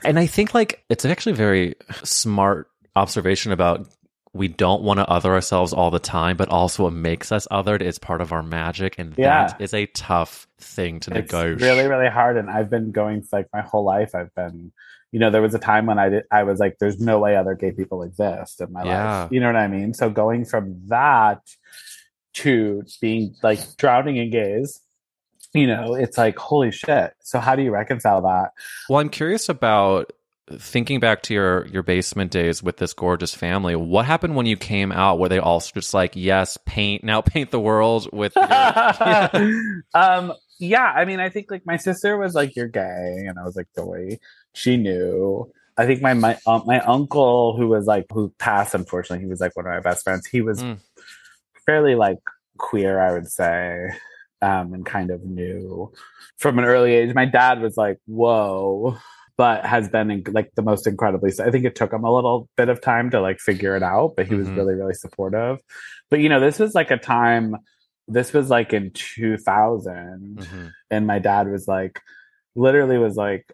[0.04, 3.88] and I think like it's actually a very smart observation about
[4.32, 7.82] we don't want to other ourselves all the time, but also what makes us othered
[7.82, 9.46] is part of our magic, and Yeah.
[9.48, 11.60] that is a tough thing to it's negotiate.
[11.60, 14.72] really really hard and i've been going like my whole life i've been
[15.14, 17.36] you know there was a time when i did i was like there's no way
[17.36, 19.20] other gay people exist in my Yeah.
[19.22, 21.40] life you know what i mean so going from that
[22.34, 24.80] to being like drowning in gays
[25.54, 28.50] you know it's like holy shit so how do you reconcile that
[28.88, 30.12] Well, I'm curious about
[30.58, 33.76] thinking back to your your basement days with this gorgeous family.
[33.76, 35.18] What happened when you came out?
[35.18, 40.84] Were they all just like, yes, paint now, paint the world with your, um yeah
[40.94, 43.66] i mean i think like my sister was like you're gay and i was like
[43.76, 44.16] joy
[44.54, 49.28] she knew i think my my, my uncle who was like who passed unfortunately he
[49.30, 50.78] was like one of my best friends he was Mm.
[51.66, 52.18] fairly like
[52.58, 53.90] queer i would say
[54.42, 55.92] um and kind of knew
[56.38, 58.96] from an early age my dad was like whoa
[59.36, 62.48] but has been in, like the most incredibly i think it took him a little
[62.56, 64.56] bit of time to like figure it out but he was Mhm.
[64.56, 65.58] really really supportive
[66.10, 67.56] but you know this was like a time
[68.06, 70.70] this was like in 2000 Mhm.
[70.90, 72.00] and my dad was like
[72.54, 73.52] literally was like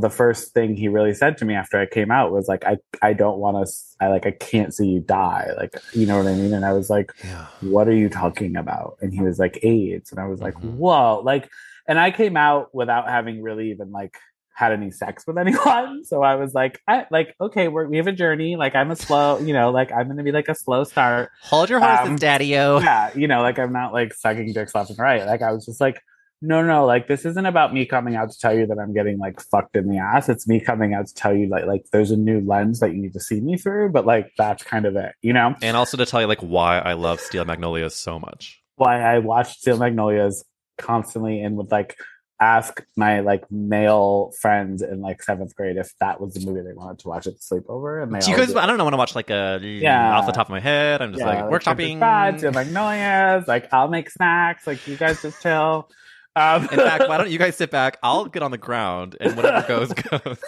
[0.00, 2.78] the first thing he really said to me after I came out was like I
[3.02, 6.26] I don't want to I like I can't see you die like you know what
[6.26, 7.46] I mean and I was like yeah.
[7.60, 10.76] what are you talking about and he was like AIDS and I was like Mhm.
[10.76, 11.50] whoa like
[11.86, 14.16] and I came out without having really even like
[14.54, 18.06] had any sex with anyone so I was like I like okay we're, we have
[18.06, 20.84] a journey like I'm a slow you know like I'm gonna be like a slow
[20.84, 22.80] start Hold your horses, Um, daddy-o.
[22.80, 25.26] yeah, you know, like I'm not like sucking dicks left and right.
[25.26, 26.00] Like I was just like,
[26.42, 29.18] no, no, like this isn't about me coming out to tell you that I'm getting
[29.18, 30.28] like fucked in the ass.
[30.28, 33.00] It's me coming out to tell you like like there's a new lens that you
[33.00, 33.90] need to see me through.
[33.92, 35.54] But like that's kind of it, you know.
[35.62, 38.60] And also to tell you like why I love Steel Magnolias so much.
[38.76, 40.44] Why I watch Steel Magnolias
[40.78, 41.96] constantly and would like
[42.40, 46.74] ask my like male friends in like seventh grade if that was the movie they
[46.74, 48.02] wanted to watch at the sleepover.
[48.02, 48.48] And they Do you guys?
[48.48, 48.56] did.
[48.56, 48.84] I don't know.
[48.84, 50.16] Want to watch like a Yeah.
[50.16, 51.00] off the top of my head?
[51.02, 52.38] I'm just like Princess workshopping.
[52.38, 55.88] Steel Magnolias, like I'll make snacks, like you guys just chill.
[56.34, 57.98] Um, In fact, why don't you guys sit back?
[58.02, 60.38] I'll get on the ground and whatever goes goes.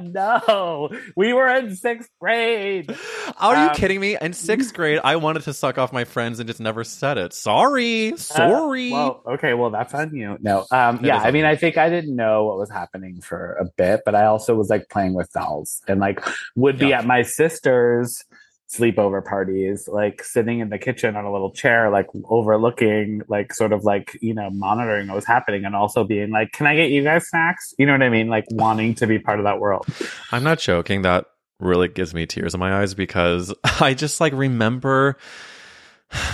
[0.00, 2.94] no, we were in sixth grade.
[3.38, 4.16] Are you Um, kidding me?
[4.20, 7.32] In sixth grade, I wanted to suck off my friends and just never said it.
[7.32, 8.92] Sorry, sorry.
[8.92, 10.36] Uh, well, okay, well that's on you.
[10.40, 11.48] No, um, yeah, I mean, me.
[11.48, 14.68] I think I didn't know what was happening for a bit, but I also was
[14.68, 16.20] like playing with dolls and like
[16.56, 16.98] would be Yeah.
[16.98, 18.24] at my sister's
[18.70, 23.72] sleepover parties, like sitting in the kitchen on a little chair, like overlooking, like sort
[23.72, 26.90] of like you know monitoring what was happening, and also being like, "Can I get
[26.90, 28.28] you guys snacks?" You know what I mean?
[28.28, 29.86] Like wanting to be part of that world.
[30.30, 31.02] I'm not joking.
[31.02, 31.26] That
[31.58, 35.16] really gives me tears in my eyes because I just like remember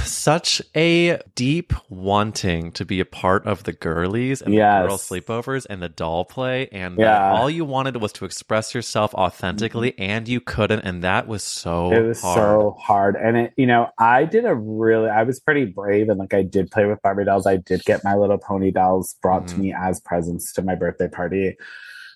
[0.04, 4.82] such a deep wanting to be a part of the girlies and Yes.
[4.82, 7.32] the girl sleepovers and the doll play and Yeah.
[7.32, 11.92] all you wanted was to express yourself authentically and you couldn't and that was so
[11.92, 12.36] it was hard.
[12.36, 16.18] so hard and it you know i did a really i was pretty brave and
[16.18, 19.46] like i did play with barbie dolls i did get my little pony dolls brought
[19.48, 19.58] to Mhm.
[19.58, 21.56] me as presents to my birthday party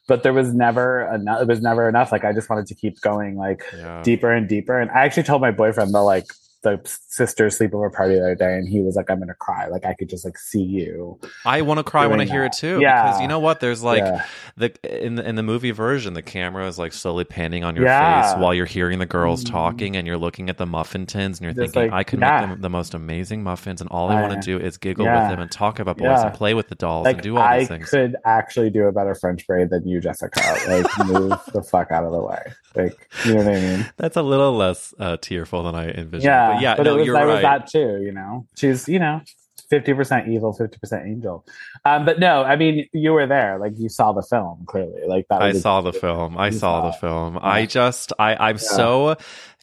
[0.08, 3.00] but there was never enough it was never enough like i just wanted to keep
[3.00, 4.02] going like yeah.
[4.02, 6.26] deeper and deeper and i actually told my boyfriend the like
[6.62, 9.84] the sister sleepover party the other day and he was like i'm gonna cry like
[9.86, 12.80] i could just like see you I want to cry when I hear it too
[12.80, 13.02] Yeah.
[13.06, 14.24] because you know what there's like Yeah.
[14.56, 17.86] the in the, in the movie version the camera is like slowly panning on your
[17.86, 18.22] Yeah.
[18.32, 19.50] face while you're hearing the girls Mhm.
[19.50, 22.20] talking and you're looking at the muffin tins and you're Just thinking like, I could
[22.20, 22.40] yeah.
[22.40, 25.06] make them the most amazing muffins and all I I- want to do is giggle
[25.06, 25.22] yeah.
[25.22, 26.26] with them and talk about boys Yeah.
[26.26, 27.92] and play with the dolls like and do all I these things.
[27.94, 30.40] I could actually do a better French braid than you, Jessica.
[30.68, 32.42] Like move the fuck out of the way.
[32.76, 33.86] Like you know what I mean?
[33.96, 36.24] That's a little less uh, tearful than I envisioned.
[36.24, 38.00] Yeah, Uh, yeah, but no, it was, you're there was that too.
[38.02, 39.20] You know, she's you know
[39.68, 41.46] fifty percent evil, fifty percent angel.
[41.84, 43.58] Um, but no, I mean, you were there.
[43.58, 45.02] Like you saw the film clearly.
[45.06, 45.42] Like that.
[45.42, 46.36] I saw the film.
[46.36, 47.34] I saw saw the film.
[47.34, 47.40] Yeah.
[47.42, 48.60] I just I I'm Yeah.
[48.62, 49.16] so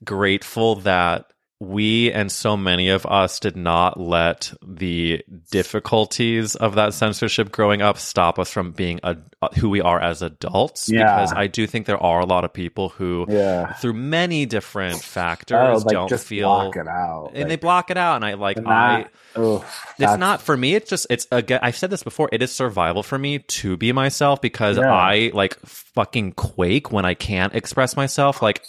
[0.04, 6.94] grateful that we and so many of us did not let the difficulties of that
[6.94, 11.04] censorship growing up stop us from being a, Uh, who we are as adults Yeah.
[11.04, 13.74] because I do think there are a lot of people who Yeah.
[13.74, 17.32] through many different oh, factors Oh, like don't feel block it out.
[17.36, 19.06] and they block it out and I like and I
[19.38, 20.74] oof, it's that's- not for me.
[20.74, 21.60] It's just it's again.
[21.62, 22.30] I've said this before.
[22.32, 24.92] It is survival for me to be myself because Yeah.
[24.92, 28.42] I like fucking quake when I can't express myself.
[28.42, 28.66] Like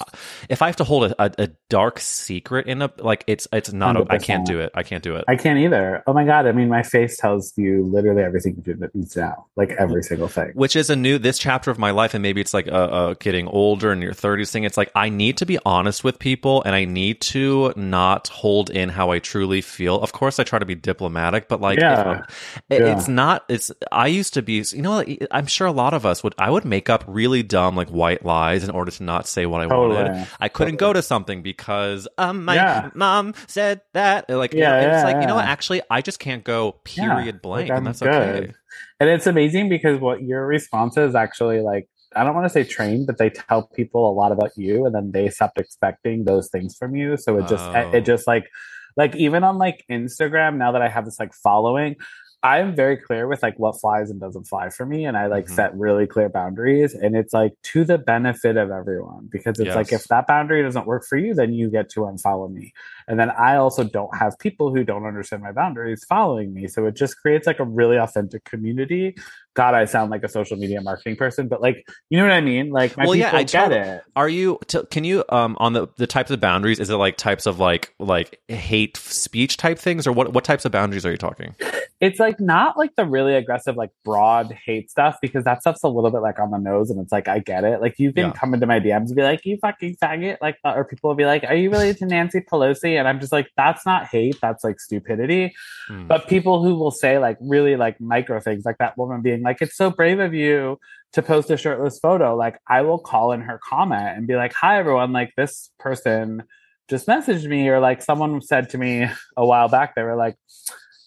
[0.51, 3.73] if I have to hold a, a, a dark secret in a like it's it's
[3.73, 4.11] not.
[4.13, 4.71] I can't do it.
[4.75, 5.25] I can't do it.
[5.29, 6.03] I can't either.
[6.07, 6.47] Oh my god!
[6.47, 10.29] I mean, my face tells you literally everything you do that now, like every single
[10.29, 10.53] thing.
[10.59, 13.15] Which is a new this chapter of my life and maybe it's like uh, uh,
[13.21, 16.63] getting older in your 30s thing it's like i need to be honest with people
[16.65, 20.59] and i need to not hold in how i truly feel of course i try
[20.59, 22.23] to be diplomatic but like Yeah.
[22.71, 22.93] It- Yeah.
[22.93, 26.23] it's not it's i used to be you know i'm sure a lot of us
[26.25, 29.47] would i would make up really dumb like white lies in order to not say
[29.47, 29.95] what i Totally.
[29.97, 32.91] wanted i couldn't go to something because um my Yeah.
[32.95, 36.03] mom said that like you know, Yeah, it's yeah, like you know what actually i
[36.03, 38.55] just can't go period blank like, and that's okay good.
[39.01, 42.65] And it's amazing because what your response is actually like, I don't want to say
[42.65, 46.49] trained, but they tell people a lot about you and then they stopped expecting those
[46.49, 47.17] things from you.
[47.17, 47.91] So it just, Oh.
[47.93, 48.49] it just like,
[48.97, 51.97] like even on like Instagram, now that I have this like following,
[52.45, 55.05] I'm very clear with like what flies and doesn't fly for me.
[55.05, 55.51] And I like Mhm.
[55.57, 56.95] set really clear boundaries.
[56.95, 60.87] And it's like to the benefit of everyone because it's like if that boundary doesn't
[60.87, 62.73] work for you, then you get to unfollow me.
[63.09, 66.69] And then I also don't have people who don't understand my boundaries following me.
[66.69, 69.17] So it just creates like a really authentic community.
[69.59, 72.41] God, I sound like a social media marketing person, but like, you know what I
[72.41, 72.71] mean?
[72.71, 74.03] Like my Well, yeah, I get it.
[74.15, 74.61] Are you?
[74.69, 76.79] T- can you um on the the types of boundaries?
[76.79, 80.65] Is it like types of like like hate speech type things, or what what types
[80.65, 81.57] of boundaries are you talking?
[82.01, 85.89] It's like not like the really aggressive, like broad hate stuff because that stuff's a
[85.89, 87.81] little bit like on the nose, and it's like I get it.
[87.81, 88.33] Like you can Yeah.
[88.35, 91.17] come into my DMs and be like, "You fucking faggot," like, uh, or people will
[91.17, 94.37] be like, "Are you related to Nancy Pelosi?" And I'm just like, "That's not hate.
[94.41, 95.53] That's like stupidity."
[95.89, 96.07] Hmm.
[96.07, 99.48] But people who will say like really like micro things, like that woman being like,
[99.63, 100.79] "It's so brave of you
[101.15, 104.53] to post a shirtless photo," like I will call in her comment and be like,
[104.55, 106.45] "Hi everyone, like this person."
[106.89, 110.37] Just messaged me, or like someone said to me a while back, they were like,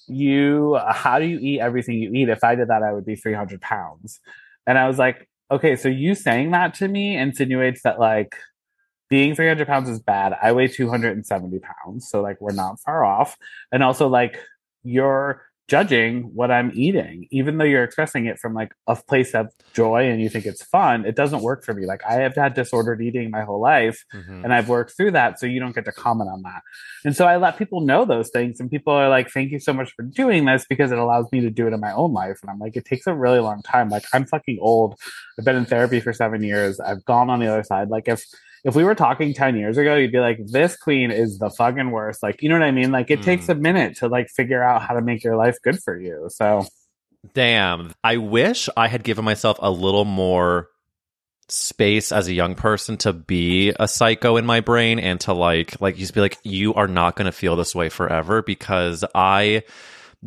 [0.08, 2.30] you how do you eat everything you eat?
[2.30, 4.20] If i did that i would be 300 pounds.
[4.68, 8.36] And i was like okay so you saying that to me insinuates that like
[9.10, 10.34] being 300 pounds is bad.
[10.42, 13.38] I weigh 270 pounds so like we're not far off.
[13.72, 14.39] And also like
[14.84, 19.47] you're judging what i'm eating even though you're expressing it from like a place of
[19.74, 22.53] joy and you think it's fun it doesn't work for me like i have had
[22.53, 24.43] disordered eating my whole life Mhm.
[24.43, 26.62] and I've worked through that, so you don't get to comment on that.
[27.05, 29.72] And so I let people know those things, and people are like, "Thank you so
[29.74, 32.39] much for doing this because it allows me to do it in my own life."
[32.41, 33.89] And I'm like, it takes a really long time.
[33.89, 34.99] Like I'm fucking old.
[35.39, 36.80] I've been in therapy for seven years.
[36.80, 37.89] I've gone on the other side.
[37.89, 38.24] Like if
[38.64, 41.91] if we were talking ten years ago, you'd be like, "This queen is the fucking
[41.91, 42.91] worst." Like you know what I mean?
[42.91, 43.24] Like it Mm.
[43.24, 46.28] takes a minute to like figure out how to make your life good for you.
[46.30, 46.66] So
[47.34, 47.93] Damn.
[48.03, 50.70] I wish I had given myself a little more
[51.49, 55.80] space as a young person to be a psycho in my brain and to like
[55.82, 59.64] like just be like you are not going to feel this way forever because I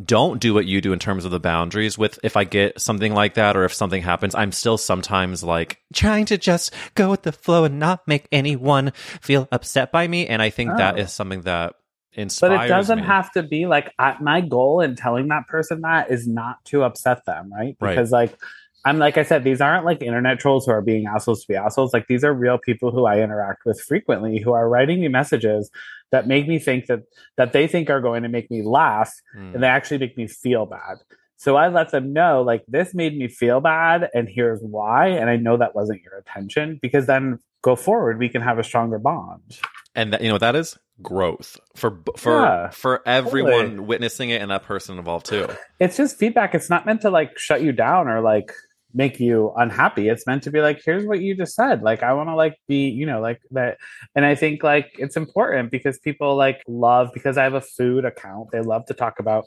[0.03, 3.13] don't do what you do in terms of the boundaries with if I get something
[3.13, 7.21] like that or if something happens I'm still sometimes like trying to just go with
[7.23, 8.91] the flow and not make anyone
[9.21, 11.01] feel upset by me and I think that Oh.
[11.03, 11.75] is something that
[12.11, 13.05] inspires but it doesn't me.
[13.05, 16.83] have to be like I, my goal in telling that person that is not to
[16.83, 17.91] upset them right Right.
[17.95, 18.37] because like
[18.85, 21.55] i'm like i said these aren't like internet trolls who are being assholes to be
[21.55, 21.93] assholes.
[21.93, 25.69] Like these are real people who i interact with frequently who are writing me messages
[26.11, 27.01] that make me think that
[27.37, 29.53] that they think are going to make me laugh Mm.
[29.55, 30.97] and they actually make me feel bad.
[31.37, 35.29] So i let them know like this made me feel bad and here's why and
[35.29, 38.99] i know that wasn't your intention because then go forward we can have a stronger
[38.99, 39.59] bond.
[39.95, 40.77] And that you know what that is?
[41.01, 41.57] Growth.
[41.75, 43.79] For for Yeah, for everyone totally.
[43.79, 45.47] witnessing it and that person involved too.
[45.79, 46.53] It's just feedback.
[46.55, 48.51] It's not meant to like shut you down or like
[48.95, 50.07] make you unhappy.
[50.09, 51.83] It's meant to be like, here's what you just said.
[51.83, 53.77] Like, I want to like be, you know, like that.
[54.15, 58.05] And I think like it's important because people like love because I have a food
[58.05, 58.49] account.
[58.51, 59.45] They love to talk about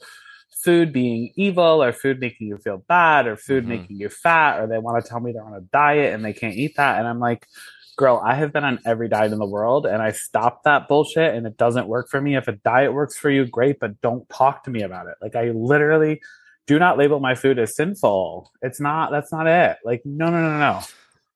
[0.62, 3.68] food being evil or food making you feel bad or food Mhm.
[3.68, 6.32] making you fat or they want to tell me they're on a diet and they
[6.32, 6.98] can't eat that.
[6.98, 7.46] And I'm like,
[7.96, 11.34] girl, I have been on every diet in the world and I stopped that bullshit
[11.34, 12.36] and it doesn't work for me.
[12.36, 15.14] If a diet works for you, great, but don't talk to me about it.
[15.22, 16.20] Like I literally
[16.68, 18.52] do not label my food as sinful.
[18.62, 19.78] It's not, that's not it.
[19.84, 20.80] Like, no, no, no, no.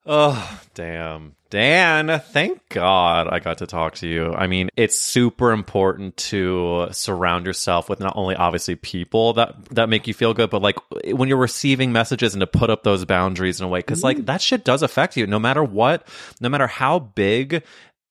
[0.04, 1.36] Oh, damn.
[1.48, 4.32] Dan, thank God I got to talk to you.
[4.32, 9.88] I mean, it's super important to surround yourself with not only obviously people that that
[9.88, 13.04] make you feel good, but like when you're receiving messages and to put up those
[13.04, 14.26] boundaries in a way cuz like mm-hmm.
[14.26, 16.08] that shit does affect you no matter what,
[16.40, 17.62] no matter how big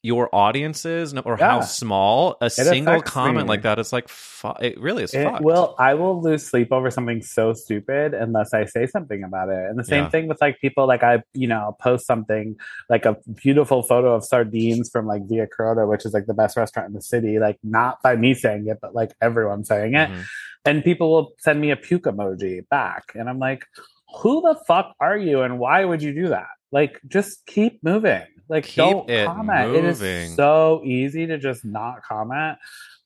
[0.04, 3.50] your audience is or how small a single comment me.
[3.50, 5.76] like that is like fu- it really is It will.
[5.78, 9.70] I will lose sleep over something so stupid unless I say something about it.
[9.70, 10.10] And the same Yeah.
[10.10, 12.56] thing with like people like I, you know, post something
[12.90, 16.58] like a beautiful photo of sardines from like Via Carota, which is like the best
[16.58, 17.38] restaurant in the city.
[17.38, 20.10] Like not by me saying it, but like everyone saying it.
[20.10, 20.24] Mhm.
[20.66, 23.66] And people will send me a puke emoji back, and I'm like,
[24.22, 26.48] who the fuck are you, and why would you do that?
[26.72, 28.22] Like, just keep moving.
[28.50, 29.76] Like, Keep don't it comment.
[29.76, 30.06] It moving.
[30.08, 32.58] is so easy to just not comment.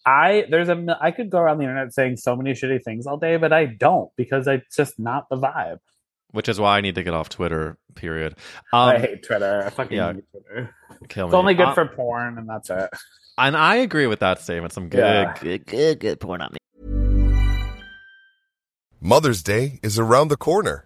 [0.08, 3.18] I there's a i could go around the internet saying so many shitty things all
[3.18, 5.80] day, but I don't because it's just not the vibe.
[6.32, 8.36] Which is why I need to get off Twitter, period.
[8.74, 9.64] I Um, hate Twitter.
[9.66, 10.14] I fucking yeah.
[10.14, 10.76] hate Twitter.
[11.10, 11.30] kill me.
[11.30, 12.90] It's only good Uh, for porn, and that's it.
[13.38, 14.74] And I agree with that statement.
[14.74, 15.34] Some good, Yeah.
[15.42, 16.58] good, good, good porn on me.
[19.02, 20.86] Mother's Day is around the corner.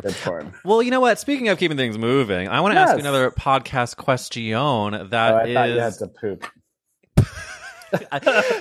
[0.00, 0.52] Good porn.
[0.64, 1.18] Well, you know what?
[1.18, 5.34] Speaking of keeping things moving, I want to ask you another podcast question Oh, that
[5.34, 6.46] I thought you had to poop.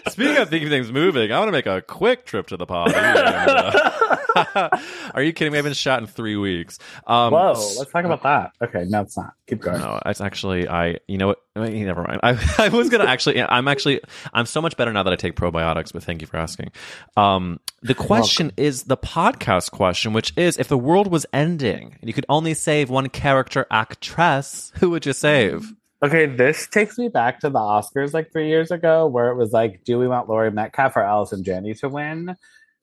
[0.10, 2.92] Speaking of keeping things moving, I want to make a quick trip to the pod.
[2.94, 4.70] uh,
[5.14, 5.60] Are you kidding me?
[5.60, 6.80] I've been shot in three weeks.
[7.06, 8.52] Um, Whoa, let's talk about that.
[8.62, 9.34] Okay, no, it's not.
[9.48, 9.80] Keep going.
[9.80, 10.98] No, it's actually I.
[11.08, 11.40] You know what?
[11.56, 12.20] Wait, Never mind.
[12.24, 13.42] I, I was gonna actually.
[13.42, 14.02] I'm actually.
[14.34, 15.94] I'm so much better now that I take probiotics.
[15.94, 16.72] But thank you for asking.
[17.18, 22.08] Um, the question is the podcast question, which is: if the world was ending and
[22.10, 25.74] you could only save one character actress, who would you save?
[26.02, 29.52] Okay, this takes me back to the Oscars like three years ago, where it was
[29.52, 32.38] like, do we want Laurie Metcalf or Allison Janney to win?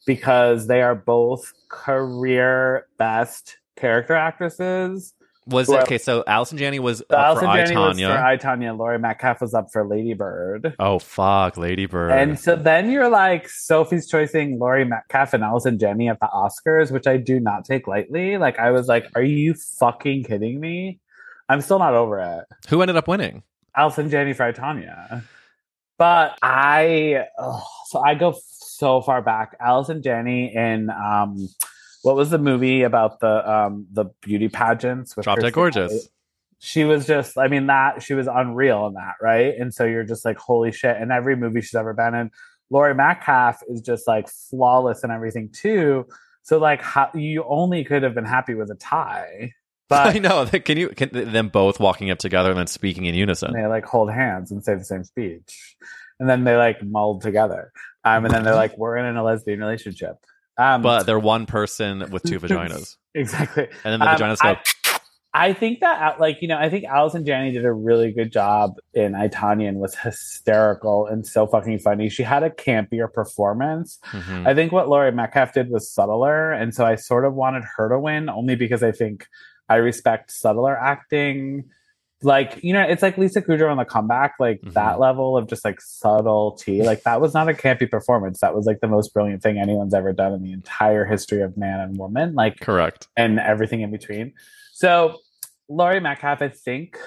[0.06, 5.14] Because they are both career best character actresses.
[5.48, 5.98] Was it Well- okay?
[5.98, 9.40] So Allison Janney was So up Allison for Janney was for I Tonya, Laurie Metcalf
[9.40, 10.74] was up for Lady Bird.
[10.78, 12.10] oh fuck, Lady Bird.
[12.12, 16.90] And so then you're like Sophie's choosing Laurie Metcalf and Allison Janney at the Oscars,
[16.90, 18.38] which I do not take lightly.
[18.38, 20.98] Like I was like, are you fucking kidding me?
[21.48, 22.44] I'm still not over it.
[22.68, 23.44] who ended up winning?
[23.76, 25.22] Allison Janney for I Tonya.
[25.98, 29.56] But I, ugh, so I go so far back.
[29.60, 31.48] Allison Janney in um,
[32.06, 35.16] what was the movie about the um the beauty pageants?
[35.20, 36.08] Drop Dead Gorgeous.
[36.58, 39.54] She was just, I mean, that she was unreal in that, right?
[39.58, 40.96] And so you're just like, holy shit!
[40.98, 42.30] In every movie she's ever been in,
[42.70, 46.06] Laurie Metcalf is just like flawless and everything too.
[46.42, 49.52] So like, how, you only could have been happy with a tie,
[49.90, 50.46] I know.
[50.46, 50.90] Can you?
[50.90, 53.52] Can them both walking up together and then speaking in unison?
[53.52, 55.76] they like hold hands and say the same speech
[56.20, 57.72] and then they like mold together
[58.04, 60.16] um and then they're like we're in a lesbian relationship
[60.58, 64.48] um But they're one person with two vaginas, exactly and then the Um, vaginas go.
[64.50, 64.60] I,
[65.38, 68.32] I think that uh, like you know I think Allison Janney did a really good
[68.32, 72.08] job in I Tonya and was hysterical and so fucking funny.
[72.08, 73.98] She had a campier performance.
[74.12, 74.46] Mhm.
[74.46, 77.88] I think what Laurie Metcalf did was subtler, and so I sort of wanted her
[77.90, 79.26] to win only because I think
[79.68, 81.64] I respect subtler acting.
[82.22, 84.72] Like you know, it's like Lisa Kudrow on the comeback, like Mhm.
[84.72, 86.82] that level of just like subtlety.
[86.82, 88.40] Like that was not a campy performance.
[88.40, 91.56] That was like the most brilliant thing anyone's ever done in the entire history of
[91.56, 92.34] man and woman.
[92.34, 93.08] Like Correct.
[93.16, 94.32] and everything in between.
[94.72, 95.18] So
[95.68, 96.98] Laurie Metcalf, I think.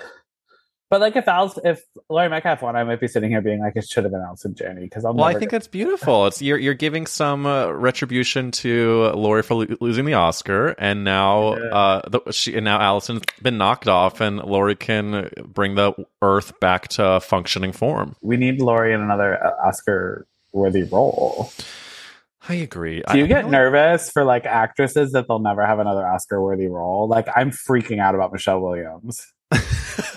[0.89, 3.73] But like if Alice, if Laurie Metcalf won, I might be sitting here being like,
[3.75, 6.25] it should have been Allison Janney because I'll Well, I think get- that's beautiful.
[6.25, 11.03] It's you're you're giving some uh, retribution to Laurie for lo- losing the Oscar, and
[11.03, 11.63] now Yeah.
[11.65, 16.59] uh, the, she and now Allison's been knocked off, and Laurie can bring the Earth
[16.59, 18.15] back to functioning form.
[18.21, 21.51] we need Laurie in another uh, Oscar worthy role.
[22.47, 23.03] I agree.
[23.11, 26.41] Do you I- get I nervous for like actresses that they'll never have another Oscar
[26.41, 27.07] worthy role?
[27.07, 29.23] Like I'm freaking out about Michelle Williams.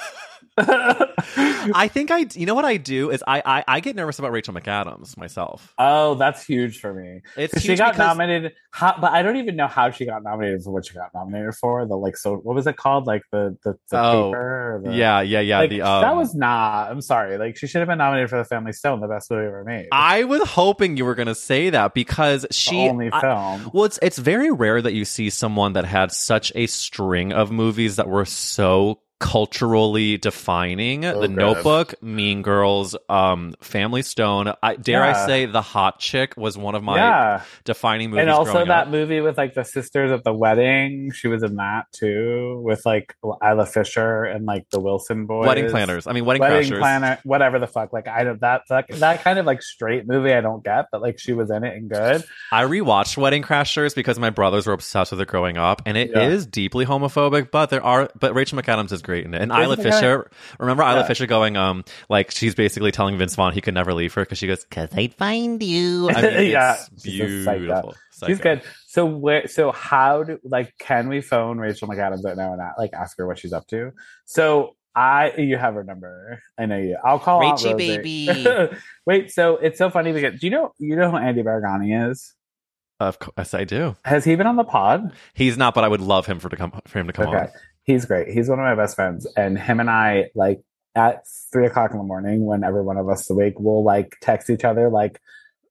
[0.58, 2.26] I think I.
[2.34, 5.72] You know what I do is I I, I get nervous about Rachel McAdams myself.
[5.78, 7.20] oh, that's huge for me.
[7.36, 10.62] It's she got because- nominated, how, but I don't even know how she got nominated
[10.62, 11.86] for what she got nominated for.
[11.86, 13.06] The like, so what was it called?
[13.06, 14.82] Like the the, the Oh, paper.
[14.84, 15.58] The, Yeah, yeah, yeah.
[15.60, 16.90] like, the um, that was not.
[16.90, 17.38] I'm sorry.
[17.38, 19.88] Like she should have been nominated for the Family Stone, the best movie ever made.
[19.92, 23.70] I was hoping you were going to say that because The she only I- film.
[23.72, 27.50] Well, it's it's very rare that you see someone that had such a string of
[27.52, 31.02] movies that were so culturally defining.
[31.02, 31.30] the good.
[31.30, 34.52] Notebook, Mean Girls, um, Family Stone.
[34.62, 38.22] I dare I say, The Hot Chick was one of my yeah, defining movies.
[38.22, 38.88] and also that up.
[38.88, 41.12] movie with like the sisters at the wedding.
[41.12, 45.46] She was in that too, with like Isla Fisher and like the Wilson boys.
[45.46, 46.06] Wedding Planners.
[46.06, 46.78] I mean, Wedding, Wedding Crashers.
[46.78, 47.92] planner, whatever the fuck.
[47.92, 51.00] Like I don't that that that kind of like straight movie I don't get, but
[51.00, 52.24] like she was in it and good.
[52.50, 56.10] I rewatched Wedding Crashers because my brothers were obsessed with it growing up, and it
[56.16, 56.48] is Yeah.
[56.50, 57.50] deeply homophobic.
[57.52, 60.30] But there are, but Rachel McAdams is great in it, and Rachel Isla McAdams- Fisher.
[60.58, 61.06] Remember Isla Yeah.
[61.06, 64.38] Fisher going, um, like she's basically telling Vince Vaughn he could never leave her because
[64.38, 67.58] she goes, "Cause I'd find you." I mean, Yeah, it's she's psycho.
[67.58, 67.94] beautiful.
[68.26, 68.56] She's Psycho.
[68.56, 68.62] good.
[68.86, 69.48] So where?
[69.48, 70.72] So how do like?
[70.78, 73.66] Can we phone Rachel McAdams right now and a- like ask her what she's up
[73.68, 73.90] to?
[74.26, 76.40] So I, you have her number.
[76.58, 76.98] I know you.
[77.02, 78.76] I'll call Aunt Rachie, baby.
[79.06, 79.30] Wait.
[79.30, 82.34] So it's so funny because do you know you know who Andy Baraghani is?
[83.00, 83.96] Of course, I do.
[84.04, 85.12] Has he been on the pod?
[85.34, 87.38] He's not, but I would love him for to come for him to come okay.
[87.38, 87.48] on.
[87.84, 88.28] He's great.
[88.28, 90.60] He's one of my best friends, and him and I like
[90.94, 94.16] at three o'clock in the morning when every one of us is awake, we'll like
[94.20, 95.20] text each other like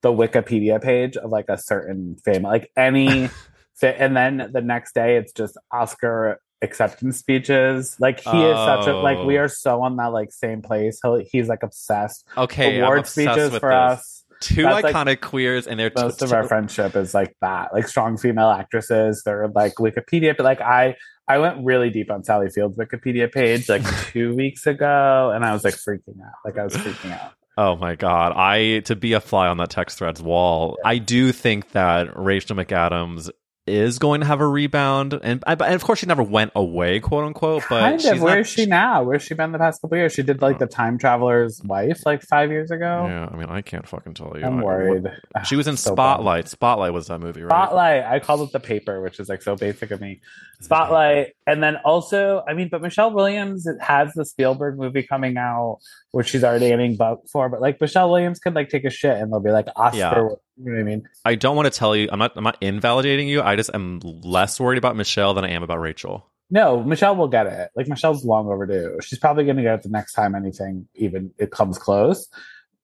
[0.02, 3.30] the Wikipedia page of like a certain fame, like any.
[3.84, 7.96] and then the next day, it's just Oscar acceptance speeches.
[8.00, 9.44] Like he is such a like we Oh.
[9.44, 11.00] are so on that like same place.
[11.04, 12.28] He'll, he's like obsessed.
[12.38, 14.00] Okay, Award speeches for this.
[14.00, 14.18] us.
[14.42, 17.72] Two That's, like, iconic queers, and they're most t- of our friendship is like that
[17.76, 20.96] like strong female actresses they're like wikipedia but like i
[21.32, 25.54] i went really deep on sally field's wikipedia page like two weeks ago and i
[25.54, 28.32] was like freaking out like i was freaking out Oh my god!
[28.34, 30.78] I to be a fly on that text thread's wall.
[30.86, 33.30] I do think that Rachel McAdams
[33.68, 37.24] is going to have a rebound, and, and of course she never went away, quote
[37.26, 37.64] unquote.
[37.70, 39.98] But kind she's of where not, is she now where's she been the past couple
[39.98, 43.50] years she did like the time traveler's wife like five years ago Yeah, I mean,
[43.50, 44.46] I can't fucking tell you.
[44.46, 45.04] i'm I- worried
[45.46, 46.16] She was in So bummed.
[46.18, 46.48] Spotlight.
[46.50, 47.50] Spotlight was that movie, right?
[47.50, 48.04] Spotlight.
[48.04, 50.22] I called it the paper, which is like so basic of me.
[50.60, 55.80] Spotlight, and then also, I mean, but Michelle Williams has the Spielberg movie coming out,
[56.12, 57.50] which she's already getting booked for.
[57.50, 59.98] But like Michelle Williams could like take a shit, and they'll be like Oscar.
[59.98, 60.30] Yeah.
[60.58, 61.10] You know what I mean?
[61.26, 62.10] I don't want to tell you.
[62.12, 62.34] I'm not.
[62.36, 63.42] I'm not invalidating you.
[63.42, 66.28] I just am less worried about Michelle than I am about Rachel.
[66.50, 67.70] No, Michelle will get it.
[67.76, 68.98] Like Michelle's long overdue.
[69.02, 72.28] She's probably going to get it the next time anything even it comes close.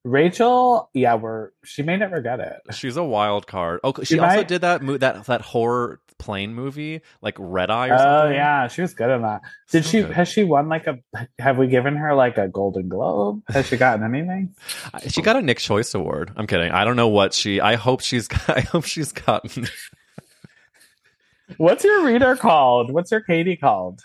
[0.03, 2.61] Rachel, yeah, we're she may never get it.
[2.71, 3.81] She's a wild card.
[3.83, 7.89] Oh, she She also might- did that that that horror plane movie, like Red Eye
[7.89, 8.33] or Oh something.
[8.35, 9.41] yeah, she was good in that.
[9.71, 10.01] Did So she?
[10.01, 10.11] good.
[10.11, 10.99] Has she won like a?
[11.39, 13.41] Have we given her like a Golden Globe?
[13.49, 14.55] Has she gotten anything?
[15.07, 16.31] She got a Nick Choice Award.
[16.35, 16.71] I'm kidding.
[16.71, 17.61] I don't know what she.
[17.61, 18.27] I hope she's.
[18.47, 19.67] I hope she's gotten.
[21.57, 22.91] What's your reader called?
[22.91, 24.01] What's your Katie called?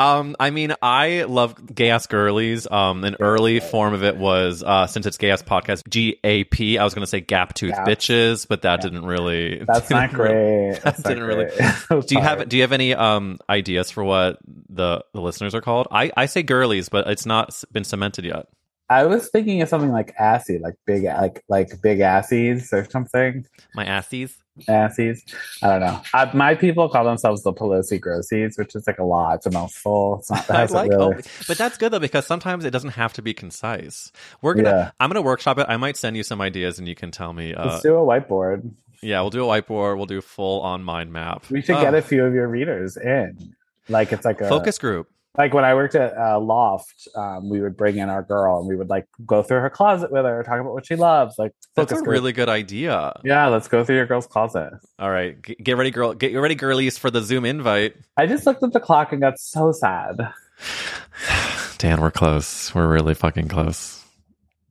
[0.00, 2.66] Um, I mean, I love gay ass girlies.
[2.70, 6.44] Um, an early form of it was uh, since it's gay ass podcast, G A
[6.44, 6.78] P.
[6.78, 7.86] I was gonna say gap tooth Gap.
[7.86, 9.58] bitches, but that didn't really.
[9.66, 10.34] That's not didn't really-
[10.70, 10.72] great.
[10.82, 12.02] that That's didn't really-.
[12.06, 14.38] Do you have Do you have any um ideas for what
[14.70, 15.86] the the listeners are called?
[15.90, 18.46] I I say girlies, but it's not been cemented yet.
[18.88, 23.44] I was thinking of something like assy, like big, like like big assies or something.
[23.74, 24.32] My assies.
[24.68, 25.20] Assies.
[25.62, 26.02] I don't know.
[26.14, 29.36] I, my people call themselves the Pelosi Grossies, which is like a lot.
[29.36, 30.18] It's a mouthful.
[30.20, 30.46] It's not.
[30.50, 31.14] That I like, really.
[31.16, 34.10] oh, but that's good though because sometimes it doesn't have to be concise.
[34.42, 34.90] We're gonna, Yeah.
[35.00, 35.66] I'm gonna workshop it.
[35.68, 37.54] I might send you some ideas and you can tell me.
[37.54, 38.70] Uh, Let's do a whiteboard.
[39.02, 39.96] yeah, we'll do a whiteboard.
[39.96, 41.44] We'll do full on mind map.
[41.50, 43.54] We should Oh, get a few of your readers in.
[43.88, 45.08] Like it's like a Focus group.
[45.38, 48.66] Like when I worked at uh, Loft, um, we would bring in our girl and
[48.68, 51.36] we would like go through her closet with her, talk about what she loves.
[51.38, 52.08] Like That's a group.
[52.08, 53.12] really good idea.
[53.24, 53.46] yeah.
[53.46, 54.72] Let's go through your girl's closet.
[54.98, 56.14] All right, g- get ready, girl.
[56.14, 57.94] Get ready, girlies, for the Zoom invite.
[58.16, 60.16] I just looked at the clock and got so sad.
[61.78, 62.74] Dan, we're close.
[62.74, 64.04] We're really fucking close.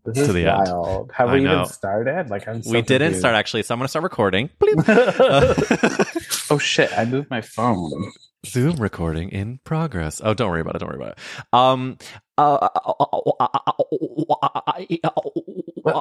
[0.05, 0.67] This To is the end.
[0.67, 1.11] wild.
[1.13, 1.61] Have I we know.
[1.61, 2.29] even started?
[2.29, 2.61] Like I'm.
[2.63, 3.19] So we didn't confused.
[3.21, 4.49] start actually, so I'm gonna start recording.
[4.59, 6.51] Bleep.
[6.51, 6.91] oh shit!
[6.97, 8.11] I moved my phone.
[8.45, 10.21] Zoom recording in progress.
[10.23, 10.79] Oh, don't worry about it.
[10.79, 11.19] Don't worry about it.
[11.53, 11.97] Um.
[12.37, 12.69] Uh,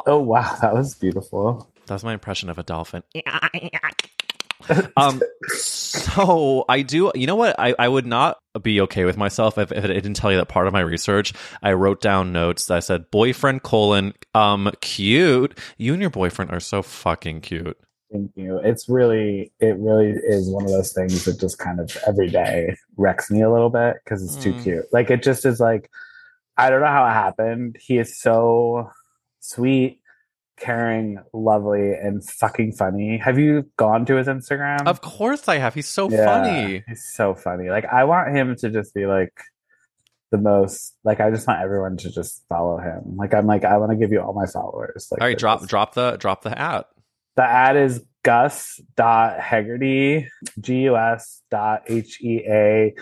[0.07, 1.73] Oh wow, that was beautiful.
[1.87, 3.03] that's my impression of a dolphin.
[4.97, 5.21] um.
[5.49, 7.11] So I do.
[7.15, 7.57] You know what?
[7.59, 10.49] I I would not be okay with myself if, if I didn't tell you that
[10.49, 11.33] part of my research.
[11.63, 15.59] I wrote down notes that said boyfriend colon um cute.
[15.79, 17.79] You and your boyfriend are so fucking cute.
[18.13, 18.59] Thank you.
[18.59, 22.75] It's really, it really is one of those things that just kind of every day
[22.97, 24.63] wrecks me a little bit because it's too Mm.
[24.63, 24.85] cute.
[24.93, 25.91] Like it just is like,
[26.57, 27.77] I don't know how it happened.
[27.79, 28.91] He is so
[29.41, 30.01] sweet,
[30.57, 33.19] caring, lovely, and fucking funny.
[33.19, 34.87] Have you gone to his Instagram?
[34.87, 35.75] Of course I have.
[35.75, 36.85] He's so Yeah, funny.
[36.89, 37.69] He's so funny.
[37.69, 39.33] Like I want him to just be like
[40.33, 40.97] the most.
[41.05, 43.17] Like I just want everyone to just follow him.
[43.17, 45.09] Like I'm like I want to give you all my followers.
[45.11, 46.87] Like All right, drop just- drop the drop the hat.
[47.39, 50.27] The ad is Gus dot Heagerty,
[50.61, 52.93] G U S dot H E A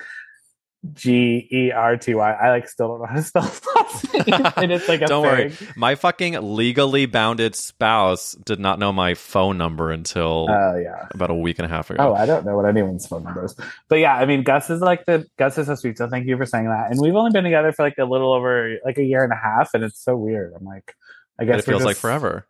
[0.93, 2.33] G E R T Y.
[2.33, 4.53] I like still don't know how to spell last name.
[4.59, 5.55] and it's like a Don't worry.
[5.75, 11.09] My fucking legally bounded spouse did not know my phone number until Oh yeah.
[11.13, 12.11] about a week and a half ago.
[12.11, 13.57] Oh, I don't know what anyone's phone number is.
[13.89, 15.97] But yeah, I mean, Gus is like the Gus is so sweet.
[15.97, 16.91] So thank you for saying that.
[16.91, 19.37] And we've only been together for like a little over like a year and a
[19.37, 20.53] half, and it's so weird.
[20.55, 20.95] I'm like,
[21.39, 22.47] I guess it feels like just- forever.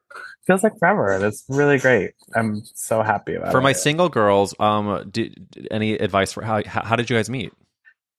[0.47, 2.13] Feels like forever, and it's really great.
[2.37, 3.61] I'm so happy about For it.
[3.61, 7.53] For my single girls, um, did, any advice for how how did you guys meet?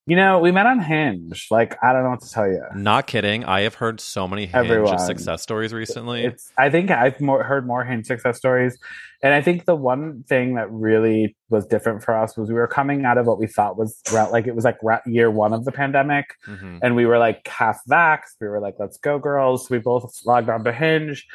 [0.07, 1.47] You know, we met on Hinge.
[1.51, 2.63] Like, I don't know what to tell you.
[2.75, 3.43] Not kidding.
[3.43, 4.97] I have heard so many Hinge Everyone.
[4.99, 6.23] success stories recently.
[6.25, 6.51] It's.
[6.57, 8.77] I think I've more, heard more Hinge success stories,
[9.21, 12.67] and I think the one thing that really was different for us was we were
[12.67, 14.01] coming out of what we thought was
[14.31, 16.79] like it was like year one of the pandemic, Mhm.
[16.81, 18.37] and we were like half vaxxed.
[18.39, 19.69] We were like, let's go, girls.
[19.69, 21.25] We both logged on to Hinge.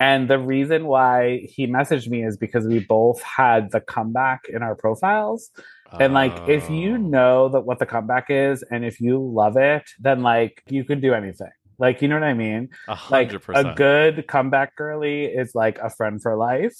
[0.00, 4.60] And the reason why he messaged me is because we both had the comeback in
[4.60, 5.50] our profiles.
[5.98, 6.96] And like, if you Oh.
[6.96, 11.00] know that what the comeback is, and if you love it, then like you can
[11.00, 11.50] do anything.
[11.78, 12.68] Like, you know what I mean?
[12.88, 16.74] a Like a good comeback girly is like a friend for life.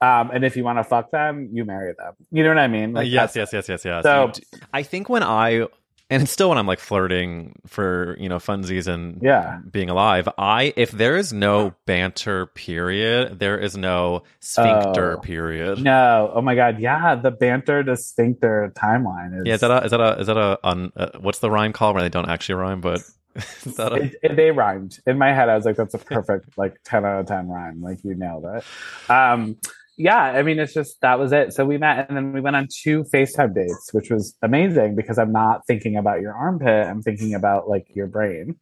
[0.00, 2.14] Um, and if you want to fuck them, you marry them.
[2.30, 2.92] You know what I mean?
[2.92, 4.02] Like, yes, yes, yes, yes, yes.
[4.02, 4.32] So-
[4.72, 5.66] I think when I
[6.10, 9.58] and it's still when I'm like flirting for you know funsies and Yeah.
[9.70, 10.28] being alive.
[10.38, 15.20] I if there is no banter period, there is no sphincter Oh.
[15.20, 15.82] period.
[15.82, 19.46] No, oh my god, yeah, the banter to sphincter timeline is.
[19.46, 21.72] Yeah, is that a is that a is that a un, uh, what's the rhyme
[21.72, 22.80] called where they don't actually rhyme?
[22.80, 23.00] But
[23.34, 25.48] is that a, it, it- they rhymed in my head.
[25.48, 28.44] I was like, "That's a perfect like ten out of ten rhyme." Like you nailed
[28.44, 28.64] it.
[29.10, 29.56] Um,
[29.96, 31.52] yeah, I mean, it's just that was it.
[31.52, 35.18] So we met, and then we went on two FaceTime dates, which was amazing because
[35.18, 36.86] I'm not thinking about your armpit.
[36.86, 38.56] I'm thinking about like your brain.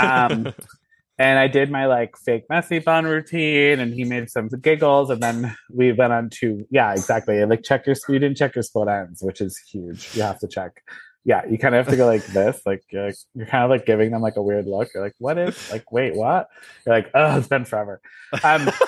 [0.00, 0.52] Um,
[1.18, 5.22] and I did my like fake messy bun routine, and he made some giggles, and
[5.22, 7.42] then we went on to yeah, exactly.
[7.46, 10.14] Like check your you didn't check your split ends, which is huge.
[10.14, 10.82] You have to check.
[11.24, 13.86] Yeah, you kind of have to go like this, like you're, you're kind of like
[13.86, 14.88] giving them like a weird look.
[14.94, 16.48] You're like, what is like, wait, what?
[16.84, 18.00] You're like, oh, it's been forever.
[18.44, 18.70] Um,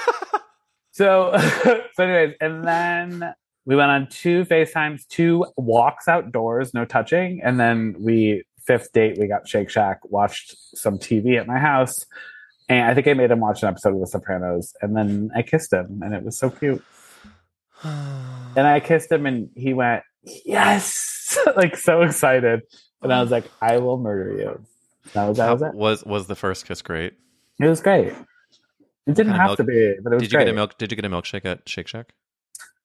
[0.99, 1.32] so,
[1.94, 3.34] so anyways, and then
[3.64, 9.16] we went on two FaceTimes, two walks outdoors, no touching, and then we fifth date
[9.16, 12.05] we got Shake Shack, watched some TV at my house,
[12.68, 15.42] and I think I made him watch an episode of The Sopranos, and then I
[15.42, 16.84] kissed him, and it was so cute.
[18.57, 22.62] And I kissed him, and he went, "Yes!" like so excited,
[23.03, 24.64] and I was like, "I will murder you."
[25.12, 25.74] That was that was it.
[25.74, 27.12] was was the first kiss great?
[27.61, 28.14] It was great.
[29.09, 30.45] It didn't have milk- to be, but it was Did you great.
[30.45, 30.79] get a milk?
[30.79, 32.13] Did you get a milkshake at Shake Shack?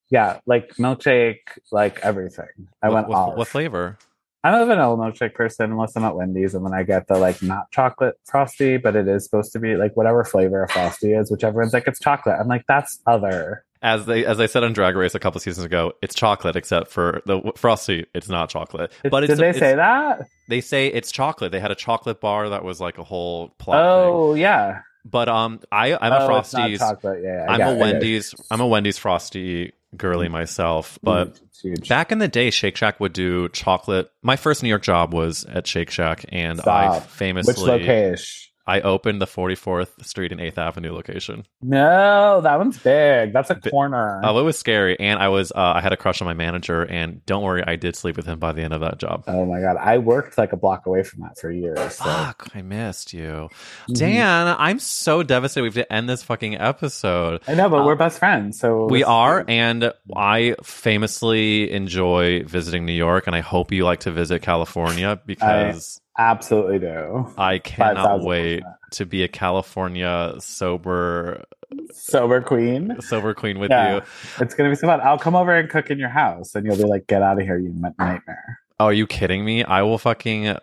[0.10, 1.40] Yeah, like milkshake,
[1.72, 2.48] like everything.
[2.82, 3.38] I what, went what, off.
[3.38, 3.98] what flavor?
[4.46, 7.42] I'm a vanilla milkshake person unless I'm at Wendy's, and then I get the like
[7.42, 11.32] not chocolate frosty, but it is supposed to be like whatever flavor a frosty is,
[11.32, 12.36] which everyone's like it's chocolate.
[12.40, 13.64] I'm like that's other.
[13.82, 16.90] As they as I said on Drag Race a couple seasons ago, it's chocolate except
[16.90, 18.06] for the frosty.
[18.14, 20.28] It's not chocolate, It- but it's did they it's- say that?
[20.50, 21.52] They say it's chocolate.
[21.54, 24.14] They had a chocolate bar that was like a whole plot thing.
[24.14, 27.04] Oh yeah, But um, I I'm a oh, it's not Frosties.
[27.24, 27.80] Yeah, yeah, I I'm a it, I.
[27.82, 28.36] Wendy's.
[28.50, 30.98] I'm a Wendy's Frosty girly myself.
[31.04, 34.12] But Mm, back in the day, Shake Shack would do chocolate.
[34.22, 37.10] My first New York job was at Shake Shack, and I Stop.
[37.10, 38.52] famously which location?
[38.66, 41.46] I opened the 44th Street and 8th Avenue location.
[41.62, 43.34] No, that one's big.
[43.34, 44.22] That's a corner.
[44.24, 46.84] Oh, it was scary, and I was uh, I had a crush on my manager,
[46.84, 49.26] and don't worry, I did sleep with him by the end of that job.
[49.28, 51.96] Oh my god, I worked like a block away from that for years.
[51.96, 53.50] so- Fuck, I missed you,
[53.90, 53.98] Mhm.
[53.98, 54.56] Dan.
[54.58, 55.64] I'm so devastated.
[55.64, 57.42] We have to end this fucking episode.
[57.48, 62.94] I know, but we're best friends, so We are, and I famously enjoy visiting New
[62.94, 67.32] York, and I hope you like to visit California because absolutely do.
[67.38, 68.26] I, cannot 5,000%.
[68.26, 71.44] wait to be a California sober
[71.92, 72.96] Sober queen.
[73.02, 73.96] sober queen with Yeah.
[73.96, 74.02] you.
[74.40, 75.02] It's gonna be so fun.
[75.02, 77.46] I'll come over and cook in your house, and you'll be like, "Get out of
[77.46, 79.64] here, you nightmare." Oh, are you kidding me?
[79.64, 80.60] I will fucking uh,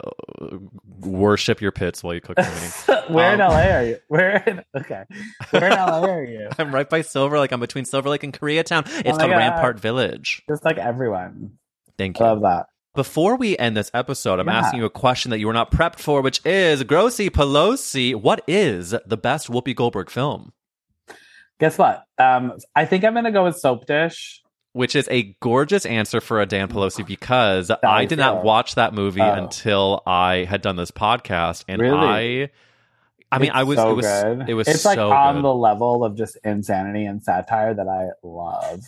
[1.01, 2.99] worship your pits while you cook for me.
[3.15, 3.97] Where in Um, LA are you?
[4.09, 5.05] Where in okay?
[5.51, 6.49] Where in LA are you?
[6.59, 7.53] I'm right by Silver Lake.
[7.53, 8.83] I'm between Silver Lake and Koreatown.
[8.87, 9.37] It's Oh called God.
[9.37, 10.43] Rampart Village.
[10.49, 11.53] Just like everyone.
[11.99, 12.25] Thank you.
[12.25, 12.67] Love that.
[12.95, 14.59] Before we end this episode, I'm Yeah.
[14.59, 18.15] asking you a question that you were not prepped for, which is Grossy Pelosi.
[18.17, 20.53] What is the best Whoopi Goldberg film?
[21.61, 22.05] Guess what?
[22.19, 24.39] Um, I think I'm gonna go with Soapdish.
[24.73, 28.95] Which is a gorgeous answer for a Dan Pelosi because I did not watch that
[28.95, 29.33] movie Oh.
[29.35, 32.45] until I had done this podcast, and Really?
[32.45, 32.51] I,
[33.33, 34.49] I mean, It's I was, so it was, good.
[34.49, 35.45] it was It's so like on good.
[35.45, 38.81] the level of just insanity and satire that I love.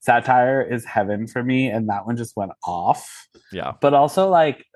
[0.00, 3.28] Satire is heaven for me, and that one just went off.
[3.52, 4.66] yeah, But also, like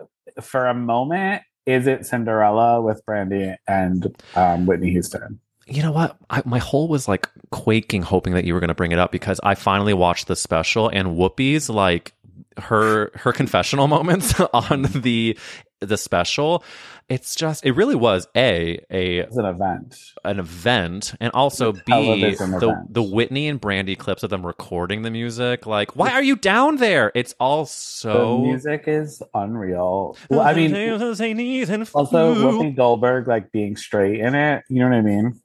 [0.40, 5.40] for a moment, is it Cinderella with Brandy and um, Whitney Houston?
[5.66, 6.16] you know what?
[6.28, 9.10] I, my whole was like quaking, hoping that you were going to bring it up
[9.10, 12.12] because I finally watched the special and Whoopi's like
[12.58, 15.38] her her confessional moments on the
[15.86, 16.64] the special.
[17.08, 19.96] It's just it really was a a It's an event.
[20.24, 22.94] an event and also b the event.
[22.94, 25.66] the Whitney and Brandy clips of them recording the music.
[25.66, 27.12] Like, why are you down there?
[27.14, 28.38] It's all The so.
[28.38, 30.16] music is unreal.
[30.30, 34.64] Well, I mean, also Whoopi Goldberg like being straight in it.
[34.70, 35.40] You know what I mean?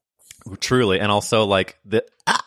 [0.61, 2.43] truly, and also like the ah,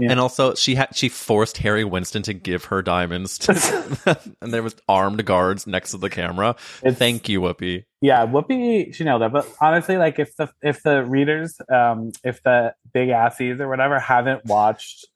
[0.00, 0.12] Yeah.
[0.12, 4.62] And also, she had she forced Harry Winston to give her diamonds, to, and there
[4.62, 6.50] was armed guards next to the camera.
[6.82, 7.84] It's- Thank you, Whoopi.
[8.00, 9.32] Yeah, Whoopi, she nailed it.
[9.32, 13.98] But honestly, like if the if the readers, um, if the big assies or whatever
[13.98, 15.08] haven't watched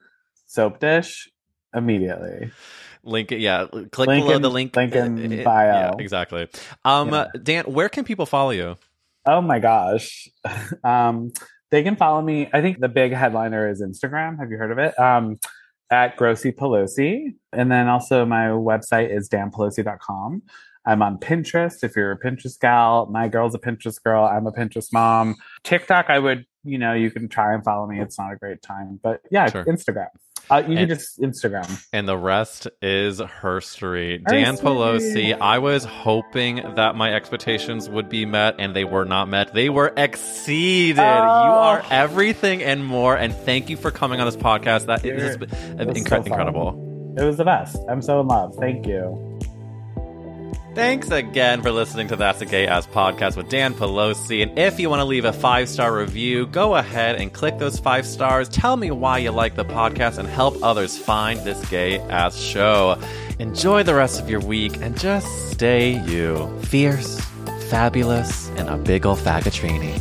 [0.48, 1.28] Soapdish,
[1.74, 2.50] immediately.
[3.04, 3.66] Link yeah.
[3.90, 4.74] Click below the link.
[4.76, 5.66] link in Uh, uh, bio.
[5.66, 6.48] Yeah, exactly.
[6.84, 7.26] Um, Yeah.
[7.40, 8.76] Dan, where can people follow you?
[9.26, 10.28] Oh my gosh.
[10.84, 11.30] um,
[11.72, 12.48] they can follow me.
[12.52, 14.38] I think the big headliner is Instagram.
[14.38, 14.96] Have you heard of it?
[15.00, 15.40] Um,
[15.90, 17.34] at Grossy Pelosi.
[17.52, 20.42] And then also my website is danpelosi.com.
[20.84, 23.06] I'm on Pinterest if you're a Pinterest gal.
[23.10, 24.24] My girl's a Pinterest girl.
[24.24, 25.36] I'm a Pinterest mom.
[25.64, 28.00] TikTok, I would, you know, you can try and follow me.
[28.00, 29.00] It's not a great time.
[29.02, 29.64] But yeah, Sure.
[29.64, 30.08] Instagram.
[30.50, 31.86] Uh, you And- can just Instagram.
[31.92, 34.22] And the rest is herstory.
[34.24, 34.56] Dan.
[34.56, 39.54] Pelosi, I was hoping that my expectations would be met, and they were not met.
[39.54, 40.96] They were exceeded.
[40.98, 41.06] You Oh.
[41.06, 43.16] are everything and more.
[43.16, 44.86] And thank you for coming on this podcast.
[44.86, 45.48] That You're- is was
[46.08, 47.14] so incredible.
[47.18, 47.76] It was the best.
[47.90, 48.54] I'm so in love.
[48.58, 49.38] Thank you.
[50.74, 54.42] Thanks again for listening to That's a Gay Ass podcast with Dan Pelosi.
[54.42, 57.78] And if you want to leave a five star review, go ahead and click those
[57.78, 58.48] five stars.
[58.48, 62.98] Tell me why you like the podcast and help others find this gay ass show.
[63.38, 66.48] Enjoy the rest of your week and just stay you.
[66.62, 67.20] Fierce,
[67.68, 70.00] fabulous, and a big ol' faggotrini.